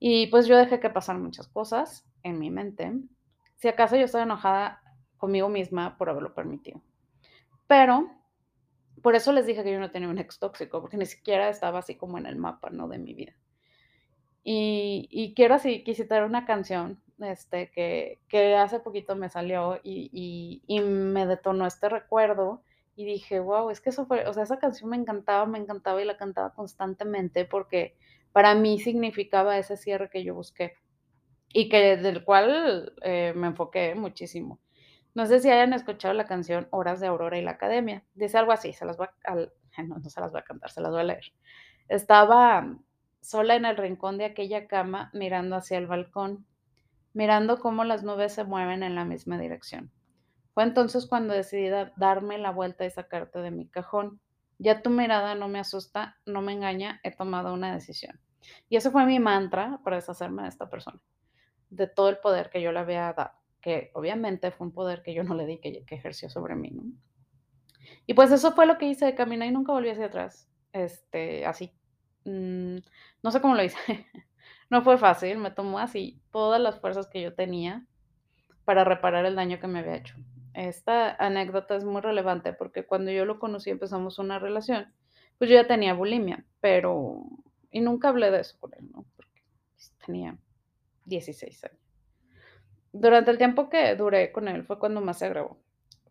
Y, 0.00 0.28
pues, 0.28 0.46
yo 0.46 0.56
dejé 0.58 0.80
que 0.80 0.90
pasaran 0.90 1.22
muchas 1.22 1.48
cosas 1.48 2.06
en 2.22 2.38
mi 2.38 2.50
mente. 2.50 2.92
Si 3.56 3.68
acaso 3.68 3.96
yo 3.96 4.04
estaba 4.04 4.24
enojada 4.24 4.82
conmigo 5.18 5.48
misma 5.48 5.98
por 5.98 6.10
haberlo 6.10 6.34
permitido. 6.34 6.82
Pero, 7.68 8.10
por 9.02 9.14
eso 9.16 9.32
les 9.32 9.46
dije 9.46 9.64
que 9.64 9.72
yo 9.72 9.80
no 9.80 9.90
tenía 9.90 10.08
un 10.08 10.18
ex 10.18 10.38
tóxico, 10.38 10.80
porque 10.80 10.96
ni 10.96 11.06
siquiera 11.06 11.48
estaba 11.48 11.78
así 11.80 11.96
como 11.96 12.18
en 12.18 12.26
el 12.26 12.36
mapa, 12.36 12.70
¿no?, 12.70 12.88
de 12.88 12.98
mi 12.98 13.14
vida. 13.14 13.34
Y 14.44 15.34
quiero 15.36 15.54
así 15.54 15.84
quise 15.84 16.04
traer 16.04 16.24
una 16.24 16.44
canción, 16.46 17.00
este, 17.20 17.70
que 17.70 18.54
hace 18.56 18.80
poquito 18.80 19.14
me 19.14 19.28
salió 19.28 19.78
y 19.84 20.62
me 20.80 21.26
detonó 21.26 21.66
este 21.66 21.88
recuerdo, 21.88 22.62
y 22.94 23.04
dije: 23.06 23.38
"Guau, 23.40 23.70
es 23.70 23.80
que 23.80 23.90
eso 23.90 24.06
fue", 24.06 24.26
o 24.26 24.34
sea, 24.34 24.42
esa 24.42 24.58
canción 24.58 24.90
me 24.90 24.96
encantaba, 24.96 25.46
me 25.46 25.58
encantaba 25.58 26.02
y 26.02 26.04
la 26.04 26.16
cantaba 26.18 26.52
constantemente, 26.54 27.44
porque 27.46 27.96
para 28.32 28.54
mí 28.54 28.78
significaba 28.80 29.56
ese 29.58 29.76
cierre 29.76 30.10
que 30.10 30.24
yo 30.24 30.34
busqué, 30.34 30.74
y 31.52 31.68
que 31.70 31.96
del 31.98 32.24
cual, 32.24 32.94
eh, 33.02 33.32
me 33.36 33.48
enfoqué 33.48 33.94
muchísimo. 33.96 34.60
No 35.14 35.26
sé 35.26 35.40
si 35.40 35.50
hayan 35.50 35.72
escuchado 35.74 36.14
la 36.14 36.26
canción 36.26 36.68
Horas 36.70 37.00
de 37.00 37.06
Aurora 37.06 37.38
y 37.38 37.42
la 37.42 37.52
Academia. 37.52 38.02
Dice 38.14 38.38
algo 38.38 38.52
así, 38.52 38.72
se 38.72 38.86
las 38.86 38.96
voy 38.96 39.08
a 39.26 39.34
no, 39.82 39.98
no 39.98 40.10
se 40.10 40.20
las 40.20 40.32
voy 40.32 40.40
a 40.40 40.44
cantar, 40.44 40.70
se 40.70 40.80
las 40.80 40.90
voy 40.90 41.00
a 41.00 41.04
leer. 41.04 41.32
Estaba 41.88 42.76
sola 43.20 43.54
en 43.54 43.64
el 43.64 43.76
rincón 43.76 44.18
de 44.18 44.24
aquella 44.24 44.66
cama, 44.66 45.10
mirando 45.12 45.56
hacia 45.56 45.78
el 45.78 45.86
balcón, 45.86 46.46
mirando 47.12 47.60
cómo 47.60 47.84
las 47.84 48.02
nubes 48.02 48.32
se 48.32 48.44
mueven 48.44 48.82
en 48.82 48.94
la 48.94 49.04
misma 49.04 49.38
dirección. 49.38 49.90
Fue 50.54 50.64
entonces 50.64 51.06
cuando 51.06 51.34
decidí 51.34 51.68
da 51.68 51.92
darme 51.96 52.38
la 52.38 52.50
vuelta 52.50 52.84
y 52.84 52.90
sacarte 52.90 53.38
de 53.38 53.50
mi 53.50 53.68
cajón. 53.68 54.20
Ya 54.58 54.82
tu 54.82 54.90
mirada 54.90 55.34
no 55.34 55.48
me 55.48 55.58
asusta, 55.58 56.16
no 56.26 56.42
me 56.42 56.52
engaña, 56.52 57.00
he 57.02 57.10
tomado 57.14 57.54
una 57.54 57.72
decisión. 57.72 58.20
Y 58.68 58.76
ese 58.76 58.90
fue 58.90 59.06
mi 59.06 59.18
mantra 59.18 59.80
para 59.82 59.96
deshacerme 59.96 60.42
de 60.42 60.48
esta 60.48 60.68
persona, 60.68 61.00
de 61.70 61.86
todo 61.86 62.08
el 62.08 62.18
poder 62.18 62.50
que 62.50 62.60
yo 62.60 62.72
le 62.72 62.80
había 62.80 63.12
dado, 63.12 63.32
que 63.62 63.90
obviamente 63.94 64.50
fue 64.50 64.66
un 64.66 64.74
poder 64.74 65.02
que 65.02 65.14
yo 65.14 65.24
no 65.24 65.34
le 65.34 65.46
di, 65.46 65.58
que 65.58 65.84
que 65.86 65.94
ejerció 65.94 66.28
sobre 66.28 66.56
mí, 66.56 66.70
¿no? 66.72 66.84
Y, 68.06 68.14
pues, 68.14 68.32
eso 68.32 68.52
fue 68.52 68.66
lo 68.66 68.78
que 68.78 68.86
hice, 68.86 69.14
caminé 69.14 69.46
y 69.46 69.52
nunca 69.52 69.72
volví 69.72 69.90
hacia 69.90 70.06
atrás, 70.06 70.48
este, 70.72 71.46
así. 71.46 71.72
Mm, 72.24 72.78
no 73.22 73.30
sé 73.30 73.40
cómo 73.40 73.54
lo 73.54 73.62
hice. 73.64 73.76
No 74.70 74.80
fue 74.82 74.96
fácil, 74.96 75.36
me 75.36 75.50
tomó 75.50 75.78
así 75.80 76.22
todas 76.30 76.58
las 76.58 76.80
fuerzas 76.80 77.06
que 77.06 77.20
yo 77.20 77.34
tenía 77.34 77.86
para 78.64 78.84
reparar 78.84 79.26
el 79.26 79.36
daño 79.36 79.60
que 79.60 79.66
me 79.66 79.80
había 79.80 79.96
hecho. 79.96 80.14
Esta 80.54 81.14
anécdota 81.16 81.76
es 81.76 81.84
muy 81.84 82.00
relevante, 82.00 82.54
porque 82.54 82.86
cuando 82.86 83.10
yo 83.10 83.26
lo 83.26 83.38
conocí, 83.38 83.68
empezamos 83.68 84.18
una 84.18 84.38
relación, 84.38 84.90
pues, 85.36 85.50
yo 85.50 85.56
ya 85.56 85.66
tenía 85.66 85.92
bulimia, 85.92 86.46
pero 86.60 87.22
y 87.70 87.80
nunca 87.82 88.08
hablé 88.08 88.30
de 88.30 88.40
eso 88.40 88.56
con 88.60 88.72
él, 88.74 88.90
¿no? 88.92 89.04
Porque, 89.14 89.42
pues, 89.74 89.92
tenía 90.06 90.38
16 91.04 91.64
años. 91.64 91.81
Durante 92.92 93.30
el 93.30 93.38
tiempo 93.38 93.68
que 93.68 93.94
duré 93.96 94.32
con 94.32 94.48
él 94.48 94.64
fue 94.64 94.78
cuando 94.78 95.00
más 95.00 95.18
se 95.18 95.26
agravó, 95.26 95.58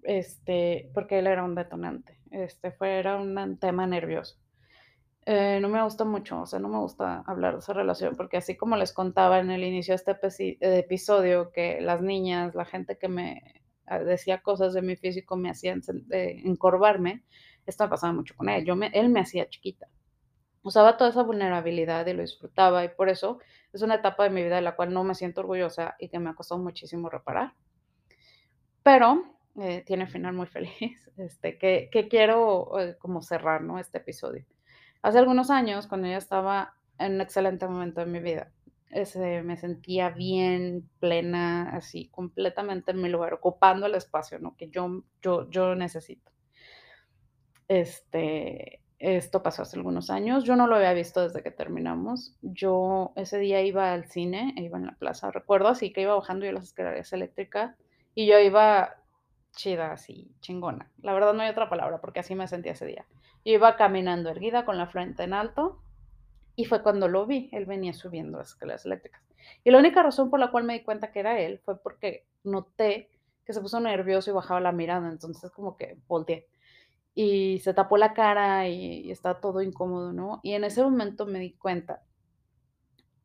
este, 0.03 0.89
porque 0.93 1.19
él 1.19 1.27
era 1.27 1.43
un 1.43 1.55
detonante, 1.55 2.19
este, 2.31 2.71
fue 2.71 2.97
era 2.99 3.17
un 3.17 3.57
tema 3.59 3.85
nervioso. 3.85 4.37
Eh, 5.25 5.59
no 5.61 5.69
me 5.69 5.83
gusta 5.83 6.03
mucho, 6.03 6.41
o 6.41 6.45
sea, 6.47 6.59
no 6.59 6.67
me 6.67 6.79
gusta 6.79 7.23
hablar 7.27 7.53
de 7.53 7.59
esa 7.59 7.73
relación, 7.73 8.15
porque 8.15 8.37
así 8.37 8.57
como 8.57 8.75
les 8.75 8.91
contaba 8.91 9.39
en 9.39 9.51
el 9.51 9.63
inicio 9.63 9.91
de 9.91 9.97
este 9.97 10.11
episi 10.11 10.57
episodio, 10.61 11.51
que 11.51 11.79
las 11.81 12.01
niñas, 12.01 12.55
la 12.55 12.65
gente 12.65 12.97
que 12.97 13.07
me, 13.07 13.61
ah, 13.85 13.99
decía 13.99 14.41
cosas 14.41 14.73
de 14.73 14.81
mi 14.81 14.95
físico 14.95 15.37
me 15.37 15.51
hacían 15.51 15.81
eh, 16.11 16.41
encorvarme, 16.43 17.23
esto 17.67 17.83
me 17.83 17.89
pasaba 17.91 18.13
mucho 18.13 18.35
con 18.35 18.49
él, 18.49 18.65
yo 18.65 18.73
él 18.93 19.09
me 19.09 19.19
hacía 19.19 19.47
chiquita. 19.47 19.87
Usaba 20.63 20.95
toda 20.97 21.09
esa 21.09 21.23
vulnerabilidad 21.23 22.05
y 22.05 22.13
lo 22.13 22.21
disfrutaba, 22.21 22.83
y 22.83 22.89
por 22.89 23.09
eso 23.09 23.39
es 23.73 23.81
una 23.81 23.95
etapa 23.95 24.23
de 24.25 24.29
mi 24.29 24.43
vida 24.43 24.55
de 24.57 24.61
la 24.61 24.75
cual 24.75 24.93
no 24.93 25.03
me 25.03 25.15
siento 25.15 25.41
orgullosa 25.41 25.95
y 25.99 26.09
que 26.09 26.19
me 26.19 26.29
ha 26.29 26.35
costado 26.35 26.61
muchísimo 26.61 27.09
reparar. 27.09 27.53
Pero, 28.85 29.23
eh, 29.59 29.83
tiene 29.85 30.07
final 30.07 30.33
muy 30.33 30.47
feliz, 30.47 30.71
este, 31.17 31.57
que 31.57 31.89
que 31.91 32.07
quiero, 32.07 32.79
eh, 32.79 32.97
como 32.99 33.21
cerrar, 33.21 33.61
¿no?, 33.63 33.79
este 33.79 33.99
episodio. 33.99 34.45
Hace 35.03 35.19
algunos 35.19 35.49
años, 35.51 35.87
cuando 35.87 36.07
yo 36.07 36.17
estaba 36.17 36.75
en 36.99 37.15
un 37.15 37.21
excelente 37.21 37.67
momento 37.67 38.01
de 38.01 38.07
mi 38.07 38.19
vida, 38.19 38.51
este, 38.89 39.43
me 39.43 39.57
sentía 39.57 40.09
bien, 40.09 40.89
plena, 40.99 41.69
así, 41.75 42.09
completamente 42.09 42.91
en 42.91 43.01
mi 43.01 43.09
lugar, 43.09 43.33
ocupando 43.33 43.85
el 43.87 43.95
espacio, 43.95 44.39
¿no?, 44.39 44.55
que 44.57 44.69
yo 44.69 45.03
yo 45.21 45.49
yo 45.49 45.75
necesito. 45.75 46.31
Este, 47.69 48.80
esto 49.01 49.41
pasó 49.41 49.63
hace 49.63 49.77
algunos 49.77 50.11
años, 50.11 50.43
yo 50.43 50.55
no 50.55 50.67
lo 50.67 50.75
había 50.75 50.93
visto 50.93 51.21
desde 51.21 51.41
que 51.41 51.49
terminamos. 51.49 52.35
Yo 52.41 53.13
ese 53.15 53.39
día 53.39 53.61
iba 53.61 53.93
al 53.93 54.05
cine, 54.05 54.53
iba 54.57 54.77
en 54.77 54.85
la 54.85 54.95
plaza, 54.95 55.31
recuerdo 55.31 55.69
así 55.69 55.91
que 55.91 56.01
iba 56.01 56.13
bajando 56.13 56.45
yo 56.45 56.51
las 56.51 56.65
escaleras 56.65 57.11
eléctricas, 57.11 57.75
y 58.13 58.27
yo 58.27 58.37
iba 58.39 58.95
chida, 59.53 59.91
así, 59.91 60.31
chingona. 60.39 60.91
La 61.01 61.13
verdad, 61.13 61.33
no 61.33 61.41
hay 61.41 61.49
otra 61.49 61.69
palabra, 61.69 61.99
porque 61.99 62.19
así 62.19 62.35
me 62.35 62.47
sentía 62.47 62.73
ese 62.73 62.85
día. 62.85 63.05
Yo 63.43 63.53
iba 63.53 63.75
caminando 63.75 64.29
erguida, 64.29 64.65
con 64.65 64.77
la 64.77 64.87
frente 64.87 65.23
en 65.23 65.33
alto, 65.33 65.81
y 66.55 66.65
fue 66.65 66.83
cuando 66.83 67.07
lo 67.07 67.25
vi, 67.25 67.49
él 67.53 67.65
venía 67.65 67.93
subiendo 67.93 68.37
las 68.37 68.49
escaleras 68.49 68.85
eléctricas. 68.85 69.21
Y 69.63 69.71
la 69.71 69.79
única 69.79 70.03
razón 70.03 70.29
por 70.29 70.39
la 70.39 70.51
cual 70.51 70.63
me 70.63 70.73
di 70.73 70.83
cuenta 70.83 71.11
que 71.11 71.21
era 71.21 71.39
él, 71.39 71.59
fue 71.65 71.81
porque 71.81 72.27
noté 72.43 73.09
que 73.45 73.53
se 73.53 73.61
puso 73.61 73.79
nervioso 73.79 74.29
y 74.29 74.33
bajaba 74.33 74.59
la 74.59 74.71
mirada, 74.71 75.09
entonces 75.09 75.49
como 75.49 75.75
que 75.75 75.97
volteé. 76.07 76.47
Y 77.13 77.59
se 77.59 77.73
tapó 77.73 77.97
la 77.97 78.13
cara 78.13 78.67
y 78.67 79.11
estaba 79.11 79.41
todo 79.41 79.61
incómodo, 79.61 80.13
¿no? 80.13 80.39
Y 80.43 80.53
en 80.53 80.63
ese 80.63 80.81
momento 80.81 81.25
me 81.25 81.39
di 81.39 81.53
cuenta 81.53 82.03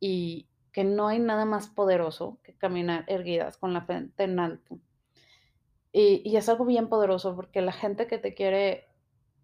y 0.01 0.49
que 0.73 0.85
no 0.85 1.09
hay 1.09 1.19
nada 1.19 1.45
más 1.45 1.69
poderoso 1.69 2.39
que 2.43 2.55
caminar 2.57 3.05
erguidas 3.07 3.57
con 3.57 3.73
la 3.73 3.83
frente 3.83 4.25
en 4.25 4.39
alto. 4.41 4.79
Y 5.93 6.23
y 6.25 6.37
es 6.37 6.49
algo 6.49 6.65
bien 6.65 6.89
poderoso, 6.89 7.35
porque 7.37 7.63
la 7.63 7.73
gente 7.73 8.07
que 8.07 8.19
te 8.19 8.35
quiere 8.35 8.89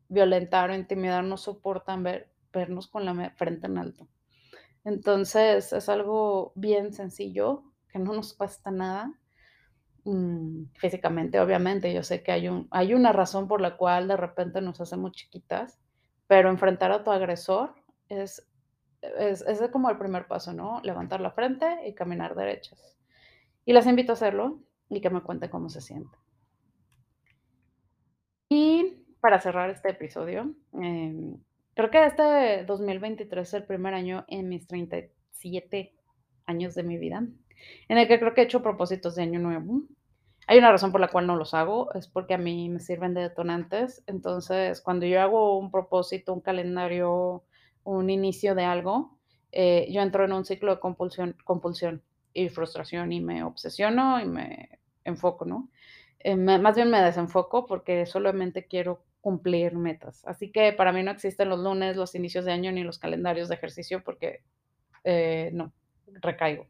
violentar 0.08 0.70
o 0.70 0.75
intimidar 0.75 1.25
no 1.25 1.37
soportan 1.37 2.02
ver 2.02 2.32
vernos 2.52 2.87
con 2.87 3.04
la 3.06 3.30
frente 3.30 3.66
en 3.66 3.78
alto. 3.78 4.08
Entonces, 4.84 5.72
es 5.72 5.88
algo 5.88 6.52
bien 6.54 6.92
sencillo, 6.92 7.64
que 7.88 7.99
no 7.99 8.12
nos 8.12 8.34
cuesta 8.34 8.70
nada, 8.70 9.18
mm, 10.04 10.64
físicamente, 10.75 11.40
obviamente, 11.40 11.92
yo 11.92 12.02
sé 12.02 12.23
que 12.23 12.32
hay 12.32 12.49
un 12.49 12.68
hay 12.71 12.94
una 12.94 13.12
razón 13.12 13.49
por 13.49 13.61
la 13.61 13.76
cual 13.76 14.09
de 14.09 14.16
repente 14.16 14.61
nos 14.61 14.80
hacemos 14.80 15.12
chiquitas, 15.12 15.80
pero 16.26 16.50
enfrentar 16.50 16.92
a 16.92 17.04
tu 17.04 17.11
agresor 17.11 17.75
es 18.09 18.49
es 19.02 19.42
es 19.42 19.61
como 19.71 19.90
el 19.90 19.99
primer 19.99 20.26
paso, 20.26 20.52
¿no? 20.52 20.80
Levantar 20.82 21.21
la 21.21 21.32
frente 21.32 21.66
y 21.87 21.94
caminar 21.94 22.35
derechas. 22.35 22.97
Y 23.64 23.73
las 23.73 23.87
invito 23.87 24.12
a 24.12 24.14
hacerlo, 24.14 24.61
y 24.88 25.00
que 25.00 25.11
me 25.11 25.23
cuenten 25.23 25.50
cómo 25.50 25.68
se 25.68 25.80
sienten. 25.80 26.21
Y 28.49 29.04
para 29.21 29.40
cerrar 29.40 29.71
este 29.71 29.90
episodio, 29.90 30.54
em, 30.75 31.38
creo 31.75 31.90
que 31.90 32.04
este 32.04 32.64
2023 32.64 33.49
es 33.49 33.54
el 33.54 33.64
primer 33.64 33.94
año 33.94 34.25
en 34.28 34.49
mis 34.49 34.66
37 34.66 35.94
años 36.47 36.75
de 36.75 36.82
mi 36.82 36.99
vida, 36.99 37.26
en 37.88 37.99
el 37.99 38.09
que 38.09 38.18
creo 38.18 38.35
que 38.35 38.42
he 38.42 38.44
hecho 38.44 38.62
propósitos 38.62 39.14
de 39.14 39.23
año 39.23 39.40
nuevo. 39.40 39.82
Hay 40.47 40.59
una 40.59 40.73
razón 40.73 40.92
por 40.92 41.00
la 41.00 41.09
cual 41.09 41.26
no 41.26 41.37
los 41.37 41.54
hago, 41.54 41.92
es 41.94 42.09
porque 42.09 42.35
a 42.35 42.38
mí 42.38 42.68
me 42.68 42.80
sirven 42.80 43.14
de 43.14 43.23
detonantes. 43.23 44.02
Entonces, 44.06 44.80
cuando 44.80 45.06
yo 45.06 45.21
hago 45.21 45.59
un 45.59 45.71
propósito, 45.71 46.32
un 46.35 46.40
calendario, 46.40 47.44
un 47.85 48.11
inicio 48.11 48.54
de 48.54 48.64
algo, 48.64 49.18
eh, 49.52 49.87
yo 49.90 50.02
entro 50.02 50.25
en 50.25 50.32
un 50.32 50.44
ciclo 50.44 50.75
de 50.75 50.80
compulsión, 50.80 51.37
compulsión 51.44 52.02
y 52.32 52.49
frustración 52.49 53.12
y 53.12 53.21
me 53.21 53.44
obsesiono 53.44 54.21
y 54.21 54.26
me 54.26 54.80
enfoco, 55.04 55.44
¿no? 55.44 55.68
Eh, 56.21 56.37
más 56.37 56.76
bien 56.76 56.90
me 56.90 57.02
desenfoco 57.02 57.66
porque 57.66 58.06
solamente 58.06 58.66
quiero 58.66 59.04
cumplir 59.21 59.76
metas. 59.76 60.25
Así 60.26 60.50
que 60.50 60.73
para 60.73 60.92
mí 60.92 61.02
no 61.02 61.11
existen 61.11 61.49
los 61.49 61.61
lunes, 61.61 61.97
los 61.97 62.14
inicios 62.14 62.44
de 62.44 62.52
año 62.52 62.73
ni 62.73 62.82
los 62.82 62.99
calendarios 62.99 63.49
de 63.49 63.54
ejercicio 63.56 64.02
porque 64.04 64.42
eh, 65.04 65.50
no, 65.52 65.73
recaigo. 66.21 66.66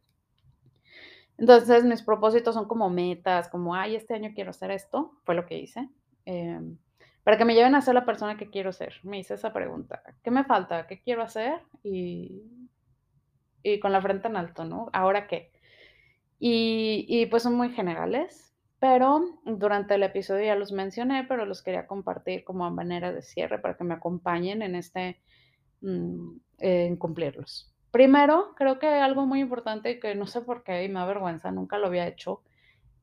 Entonces 1.43 1.83
mis 1.83 2.03
propósitos 2.03 2.55
son 2.55 2.69
como 2.69 2.89
metas, 2.89 3.49
como, 3.49 3.75
ay, 3.75 3.97
este 3.97 4.15
año 4.15 4.31
quiero 4.33 4.51
hacer 4.51 4.71
esto, 4.71 5.19
fue 5.25 5.35
lo 5.35 5.45
que 5.45 5.59
hice. 5.59 5.89
Em, 6.25 6.79
para 7.25 7.37
que 7.37 7.45
me 7.45 7.55
lleven 7.57 7.75
a 7.75 7.81
ser 7.81 7.95
la 7.95 8.05
persona 8.05 8.37
que 8.37 8.49
quiero 8.49 8.73
ser. 8.73 8.95
Me 9.03 9.19
hice 9.19 9.35
esa 9.35 9.53
pregunta, 9.53 10.05
¿qué 10.23 10.31
me 10.31 10.45
falta? 10.45 10.87
¿Qué 10.87 11.03
quiero 11.03 11.23
hacer? 11.25 11.61
Y, 11.83 12.43
y 13.65 13.81
con 13.81 13.91
la 13.91 14.01
frente 14.01 14.29
en 14.29 14.37
alto, 14.37 14.65
¿no? 14.65 14.89
¿Ahora 14.93 15.27
qué? 15.27 15.51
Y, 16.39 17.07
y 17.09 17.27
pues 17.27 17.43
son 17.43 17.55
muy 17.57 17.71
generales, 17.71 18.55
pero 18.79 19.25
durante 19.45 19.97
el 19.97 20.05
episodio 20.05 20.45
ya 20.45 20.55
los 20.55 20.71
mencioné, 20.71 21.25
pero 21.25 21.45
los 21.45 21.61
quería 21.63 21.89
compartir 21.89 22.45
como 22.45 22.71
manera 22.71 23.13
de 23.13 23.23
cierre 23.23 23.59
para 23.59 23.77
que 23.77 23.83
me 23.83 23.95
acompañen 23.95 24.63
en 24.63 24.77
este, 24.77 25.21
mm, 25.81 26.37
en 26.59 26.97
cumplirlos. 26.99 27.72
Primero, 27.93 28.55
creo 28.57 28.79
que 28.79 28.87
algo 28.89 29.27
muy 29.27 29.41
importante 29.41 30.01
que 30.01 30.15
no 30.15 30.27
sé 30.27 30.41
por 30.41 30.65
qué 30.65 30.83
y 30.85 30.89
me 30.89 30.99
da 31.01 31.07
vergüenza, 31.07 31.53
nunca 31.53 31.79
lo 31.79 31.89
había 31.89 32.09
hecho, 32.09 32.43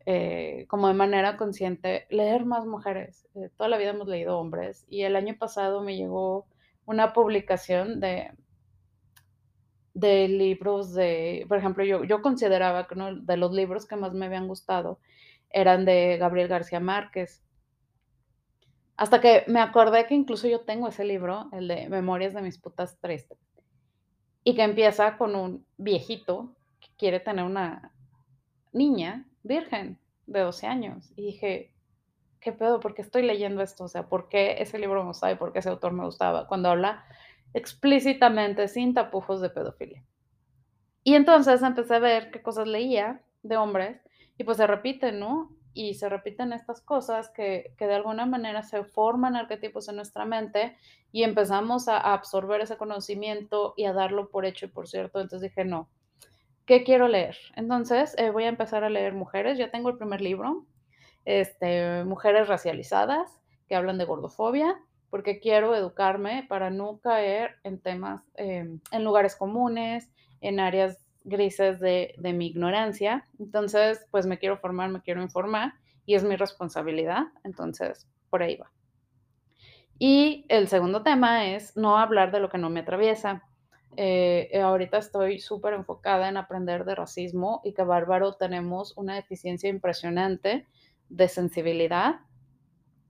eh, 0.07 0.65
como 0.67 0.87
de 0.87 0.95
manera 0.95 1.37
consciente, 1.37 2.07
leer 2.09 2.45
más 2.45 2.65
mujeres. 2.65 3.27
Eh, 3.35 3.49
toda 3.55 3.69
la 3.69 3.77
vida 3.77 3.91
hemos 3.91 4.07
leído 4.07 4.39
hombres 4.39 4.85
y 4.89 5.03
el 5.03 5.15
año 5.15 5.35
pasado 5.37 5.83
me 5.83 5.95
llegó 5.95 6.47
una 6.85 7.13
publicación 7.13 7.99
de, 7.99 8.31
de 9.93 10.27
libros 10.27 10.93
de, 10.95 11.45
por 11.47 11.59
ejemplo, 11.59 11.83
yo, 11.83 12.03
yo 12.03 12.23
consideraba 12.23 12.87
que 12.87 12.95
uno 12.95 13.15
de 13.15 13.37
los 13.37 13.51
libros 13.51 13.85
que 13.85 13.95
más 13.95 14.13
me 14.13 14.25
habían 14.25 14.47
gustado 14.47 14.99
eran 15.51 15.85
de 15.85 16.17
Gabriel 16.17 16.47
García 16.47 16.79
Márquez. 16.79 17.43
Hasta 18.97 19.21
que 19.21 19.43
me 19.47 19.59
acordé 19.59 20.07
que 20.07 20.15
incluso 20.15 20.47
yo 20.47 20.61
tengo 20.61 20.87
ese 20.87 21.05
libro, 21.05 21.49
el 21.53 21.67
de 21.67 21.89
Memorias 21.89 22.33
de 22.33 22.41
mis 22.41 22.57
putas 22.57 22.99
tristes, 22.99 23.37
y 24.49 24.55
que 24.55 24.63
empieza 24.63 25.15
con 25.15 25.35
un 25.35 25.63
viejito 25.77 26.55
que 26.79 26.87
quiere 26.97 27.19
tener 27.19 27.45
una 27.45 27.93
niña 28.73 29.27
virgen 29.43 29.99
de 30.25 30.39
12 30.39 30.65
años. 30.65 31.11
Y 31.15 31.21
dije, 31.27 31.71
¿qué 32.39 32.51
pedo? 32.51 32.79
¿Por 32.79 32.95
qué 32.95 33.03
estoy 33.03 33.21
leyendo 33.21 33.61
esto? 33.61 33.83
O 33.83 33.87
sea, 33.87 34.09
¿por 34.09 34.27
qué 34.27 34.55
ese 34.59 34.79
libro 34.79 35.01
me 35.03 35.09
gustaba 35.09 35.33
y 35.33 35.35
por 35.35 35.53
qué 35.53 35.59
ese 35.59 35.69
autor 35.69 35.93
me 35.93 36.03
gustaba? 36.03 36.47
Cuando 36.47 36.69
habla 36.69 37.05
explícitamente, 37.53 38.67
sin 38.67 38.95
tapujos 38.95 39.39
de 39.39 39.51
pedofilia. 39.51 40.03
Y 41.03 41.13
entonces 41.13 41.61
empecé 41.61 41.93
a 41.93 41.99
ver 41.99 42.31
qué 42.31 42.41
cosas 42.41 42.67
leía 42.67 43.21
de 43.43 43.55
hombres 43.55 44.01
y 44.39 44.45
pues 44.45 44.57
se 44.57 44.65
repiten, 44.65 45.19
¿no? 45.19 45.51
Y 45.73 45.93
se 45.93 46.09
repiten 46.09 46.53
estas 46.53 46.81
cosas 46.81 47.29
que, 47.29 47.73
que 47.77 47.87
de 47.87 47.95
alguna 47.95 48.25
manera 48.25 48.63
se 48.63 48.83
forman 48.83 49.35
arquetipos 49.35 49.87
en 49.87 49.97
nuestra 49.97 50.25
mente 50.25 50.75
y 51.11 51.23
empezamos 51.23 51.87
a, 51.87 51.97
absorber 51.97 52.61
ese 52.61 52.77
conocimiento 52.77 53.73
y 53.75 53.85
a 53.85 53.93
darlo 53.93 54.29
por 54.29 54.45
hecho 54.45 54.65
y 54.65 54.69
por 54.69 54.87
cierto. 54.87 55.19
Entonces 55.19 55.49
dije, 55.49 55.65
no, 55.65 55.89
¿qué 56.65 56.83
quiero 56.83 57.07
leer? 57.07 57.37
Entonces 57.55 58.15
eh, 58.17 58.29
voy 58.29 58.43
a 58.43 58.49
empezar 58.49 58.83
a 58.83 58.89
leer 58.89 59.13
mujeres. 59.13 59.57
Ya 59.57 59.71
tengo 59.71 59.89
el 59.89 59.97
primer 59.97 60.21
libro, 60.21 60.65
este, 61.25 62.03
Mujeres 62.03 62.47
racializadas, 62.47 63.39
que 63.67 63.75
hablan 63.75 63.97
de 63.97 64.05
gordofobia, 64.05 64.79
porque 65.09 65.39
quiero 65.39 65.75
educarme 65.75 66.45
para 66.47 66.69
no 66.69 66.99
caer 66.99 67.55
en 67.63 67.79
temas, 67.79 68.23
eh, 68.35 68.67
en 68.91 69.03
lugares 69.03 69.35
comunes, 69.35 70.09
en 70.41 70.59
áreas 70.59 71.08
grises 71.23 71.79
de, 71.79 72.15
de 72.17 72.33
mi 72.33 72.47
ignorancia. 72.47 73.27
Entonces, 73.39 74.05
pues 74.11 74.25
me 74.25 74.37
quiero 74.37 74.57
formar, 74.57 74.89
me 74.89 75.01
quiero 75.01 75.21
informar 75.21 75.73
y 76.05 76.15
es 76.15 76.23
mi 76.23 76.35
responsabilidad. 76.35 77.27
Entonces, 77.43 78.07
por 78.29 78.43
ahí 78.43 78.55
va. 78.55 78.71
Y 79.99 80.45
el 80.47 80.69
segundo 80.69 81.03
tema 81.03 81.47
es 81.47 81.75
no 81.75 81.97
hablar 81.97 82.31
de 82.31 82.39
lo 82.39 82.49
que 82.49 82.57
no 82.57 82.69
me 82.69 82.79
atraviesa. 82.79 83.43
Eh, 83.97 84.49
eh, 84.53 84.61
ahorita 84.61 84.97
estoy 84.97 85.39
súper 85.39 85.73
enfocada 85.73 86.29
en 86.29 86.37
aprender 86.37 86.85
de 86.85 86.95
racismo 86.95 87.59
y 87.65 87.73
que 87.73 87.83
bárbaro 87.83 88.33
tenemos 88.33 88.95
una 88.97 89.15
deficiencia 89.15 89.69
impresionante 89.69 90.65
de 91.09 91.27
sensibilidad 91.27 92.21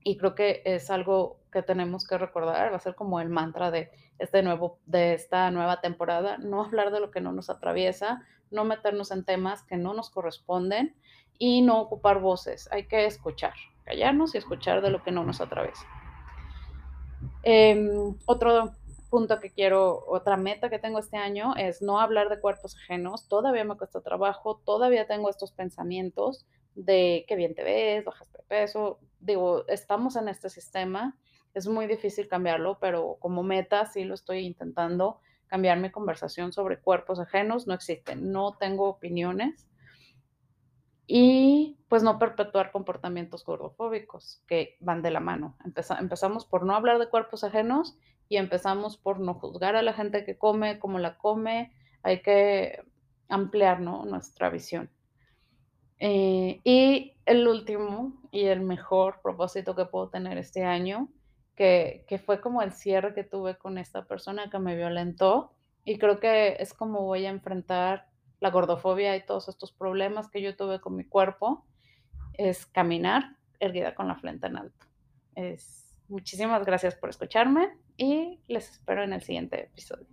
y 0.04 0.18
creo 0.18 0.34
que 0.34 0.64
es 0.66 0.90
algo 0.90 1.39
que 1.52 1.62
tenemos 1.62 2.08
que 2.08 2.18
recordar, 2.18 2.72
va 2.72 2.78
a 2.78 2.80
ser 2.80 2.96
como 2.96 3.20
el 3.20 3.30
mantra 3.30 3.72
de 3.72 3.92
este 4.18 4.44
nuevo 4.44 4.80
de 4.86 5.14
esta 5.14 5.50
nueva 5.52 5.82
temporada, 5.82 6.38
no 6.38 6.64
hablar 6.64 6.92
de 6.92 7.00
lo 7.00 7.12
que 7.12 7.22
no 7.22 7.32
nos 7.32 7.50
atraviesa, 7.50 8.26
no 8.52 8.66
meternos 8.66 9.12
en 9.12 9.26
temas 9.26 9.64
que 9.64 9.78
no 9.78 9.94
nos 9.94 10.10
corresponden 10.10 10.96
y 11.38 11.62
no 11.62 11.80
ocupar 11.80 12.20
voces, 12.20 12.70
hay 12.72 12.88
que 12.88 13.06
escuchar, 13.06 13.54
callarnos 13.86 14.36
y 14.36 14.38
escuchar 14.38 14.82
de 14.82 14.90
lo 14.90 15.04
que 15.04 15.12
no 15.12 15.24
nos 15.24 15.42
atraviesa. 15.42 15.86
Eh, 17.44 18.14
otro 18.26 18.74
punto 19.10 19.40
que 19.40 19.50
quiero, 19.50 20.06
otra 20.08 20.38
meta 20.38 20.70
que 20.70 20.80
tengo 20.80 21.00
este 21.00 21.18
año 21.18 21.56
es 21.56 21.82
no 21.82 22.00
hablar 22.00 22.30
de 22.30 22.40
cuerpos 22.40 22.76
ajenos. 22.76 23.28
Todavía 23.28 23.64
me 23.64 23.76
cuesta 23.76 24.02
trabajo, 24.02 24.62
todavía 24.64 25.08
tengo 25.08 25.30
estos 25.30 25.52
pensamientos 25.52 26.46
de 26.76 27.26
qué 27.28 27.36
bien 27.36 27.56
te 27.56 27.64
ves, 27.64 28.06
bajaste 28.06 28.38
de 28.38 28.44
peso. 28.44 29.00
Digo, 29.20 29.68
estamos 29.68 30.16
en 30.16 30.30
este 30.30 30.50
sistema, 30.50 31.18
es 31.60 31.68
muy 31.68 31.88
difícil 31.88 32.28
cambiarlo, 32.28 32.80
pero 32.80 33.18
como 33.20 33.44
meta 33.44 33.86
sí 33.86 34.04
lo 34.04 34.14
estoy 34.14 34.40
intentando 34.40 35.20
cambiar 35.48 35.80
mi 35.80 35.92
conversación 35.92 36.54
sobre 36.54 36.80
cuerpos 36.80 37.20
ajenos. 37.20 37.68
No 37.68 37.74
existen, 37.74 38.32
no 38.32 38.56
tengo 38.58 38.88
opiniones. 38.88 39.68
Y 41.06 41.78
pues 41.90 42.04
no 42.04 42.20
perpetuar 42.20 42.72
comportamientos 42.72 43.44
gordofóbicos 43.44 44.44
que 44.48 44.78
van 44.80 45.02
de 45.02 45.12
la 45.12 45.20
mano. 45.20 45.58
empezamos 46.00 46.46
por 46.46 46.66
no 46.66 46.76
hablar 46.76 47.00
de 47.00 47.10
cuerpos 47.10 47.44
ajenos 47.44 47.98
y 48.30 48.38
empezamos 48.38 48.98
por 48.98 49.20
no 49.20 49.34
juzgar 49.34 49.76
a 49.76 49.82
la 49.82 49.94
gente 49.94 50.24
que 50.24 50.38
come, 50.38 50.80
cómo 50.80 51.00
la 51.00 51.18
come, 51.18 51.74
hay 52.04 52.22
que 52.22 52.84
ampliar 53.28 53.82
¿no? 53.82 54.06
nuestra 54.06 54.50
visión. 54.50 54.90
Eh, 55.98 56.62
y 56.64 57.14
el 57.26 57.48
último 57.48 58.14
y 58.32 58.46
el 58.46 58.62
mejor 58.62 59.20
propósito 59.22 59.76
que 59.76 59.86
puedo 59.86 60.10
tener 60.10 60.38
este 60.38 60.64
año, 60.64 61.10
que, 61.60 62.06
que, 62.08 62.20
fue 62.20 62.40
como 62.40 62.62
el 62.62 62.72
cierre 62.72 63.14
que 63.14 63.26
tuve 63.26 63.58
con 63.58 63.78
esta 63.78 64.06
persona 64.06 64.50
que 64.50 64.60
me 64.60 64.78
violentó, 64.78 65.52
y 65.84 65.98
creo 65.98 66.22
que 66.22 66.56
es 66.58 66.74
como 66.74 67.02
voy 67.02 67.26
a 67.26 67.30
enfrentar 67.30 68.08
la 68.40 68.50
gordofobia 68.50 69.18
y 69.18 69.26
todos 69.26 69.50
estos 69.50 69.74
problemas 69.74 70.30
que 70.30 70.42
yo 70.42 70.56
tuve 70.56 70.80
con 70.80 70.96
mi 70.96 71.04
cuerpo, 71.04 71.66
es 72.36 72.66
caminar 72.66 73.36
erguida 73.60 73.94
con 73.94 74.08
la 74.08 74.16
frente 74.16 74.48
en 74.48 74.56
alto. 74.56 74.86
Es, 75.36 75.94
muchísimas 76.08 76.66
gracias 76.66 76.96
por 76.96 77.10
escucharme 77.10 77.78
y 77.98 78.40
les 78.48 78.72
espero 78.72 79.04
en 79.04 79.12
el 79.12 79.22
siguiente 79.22 79.66
episodio. 79.66 80.08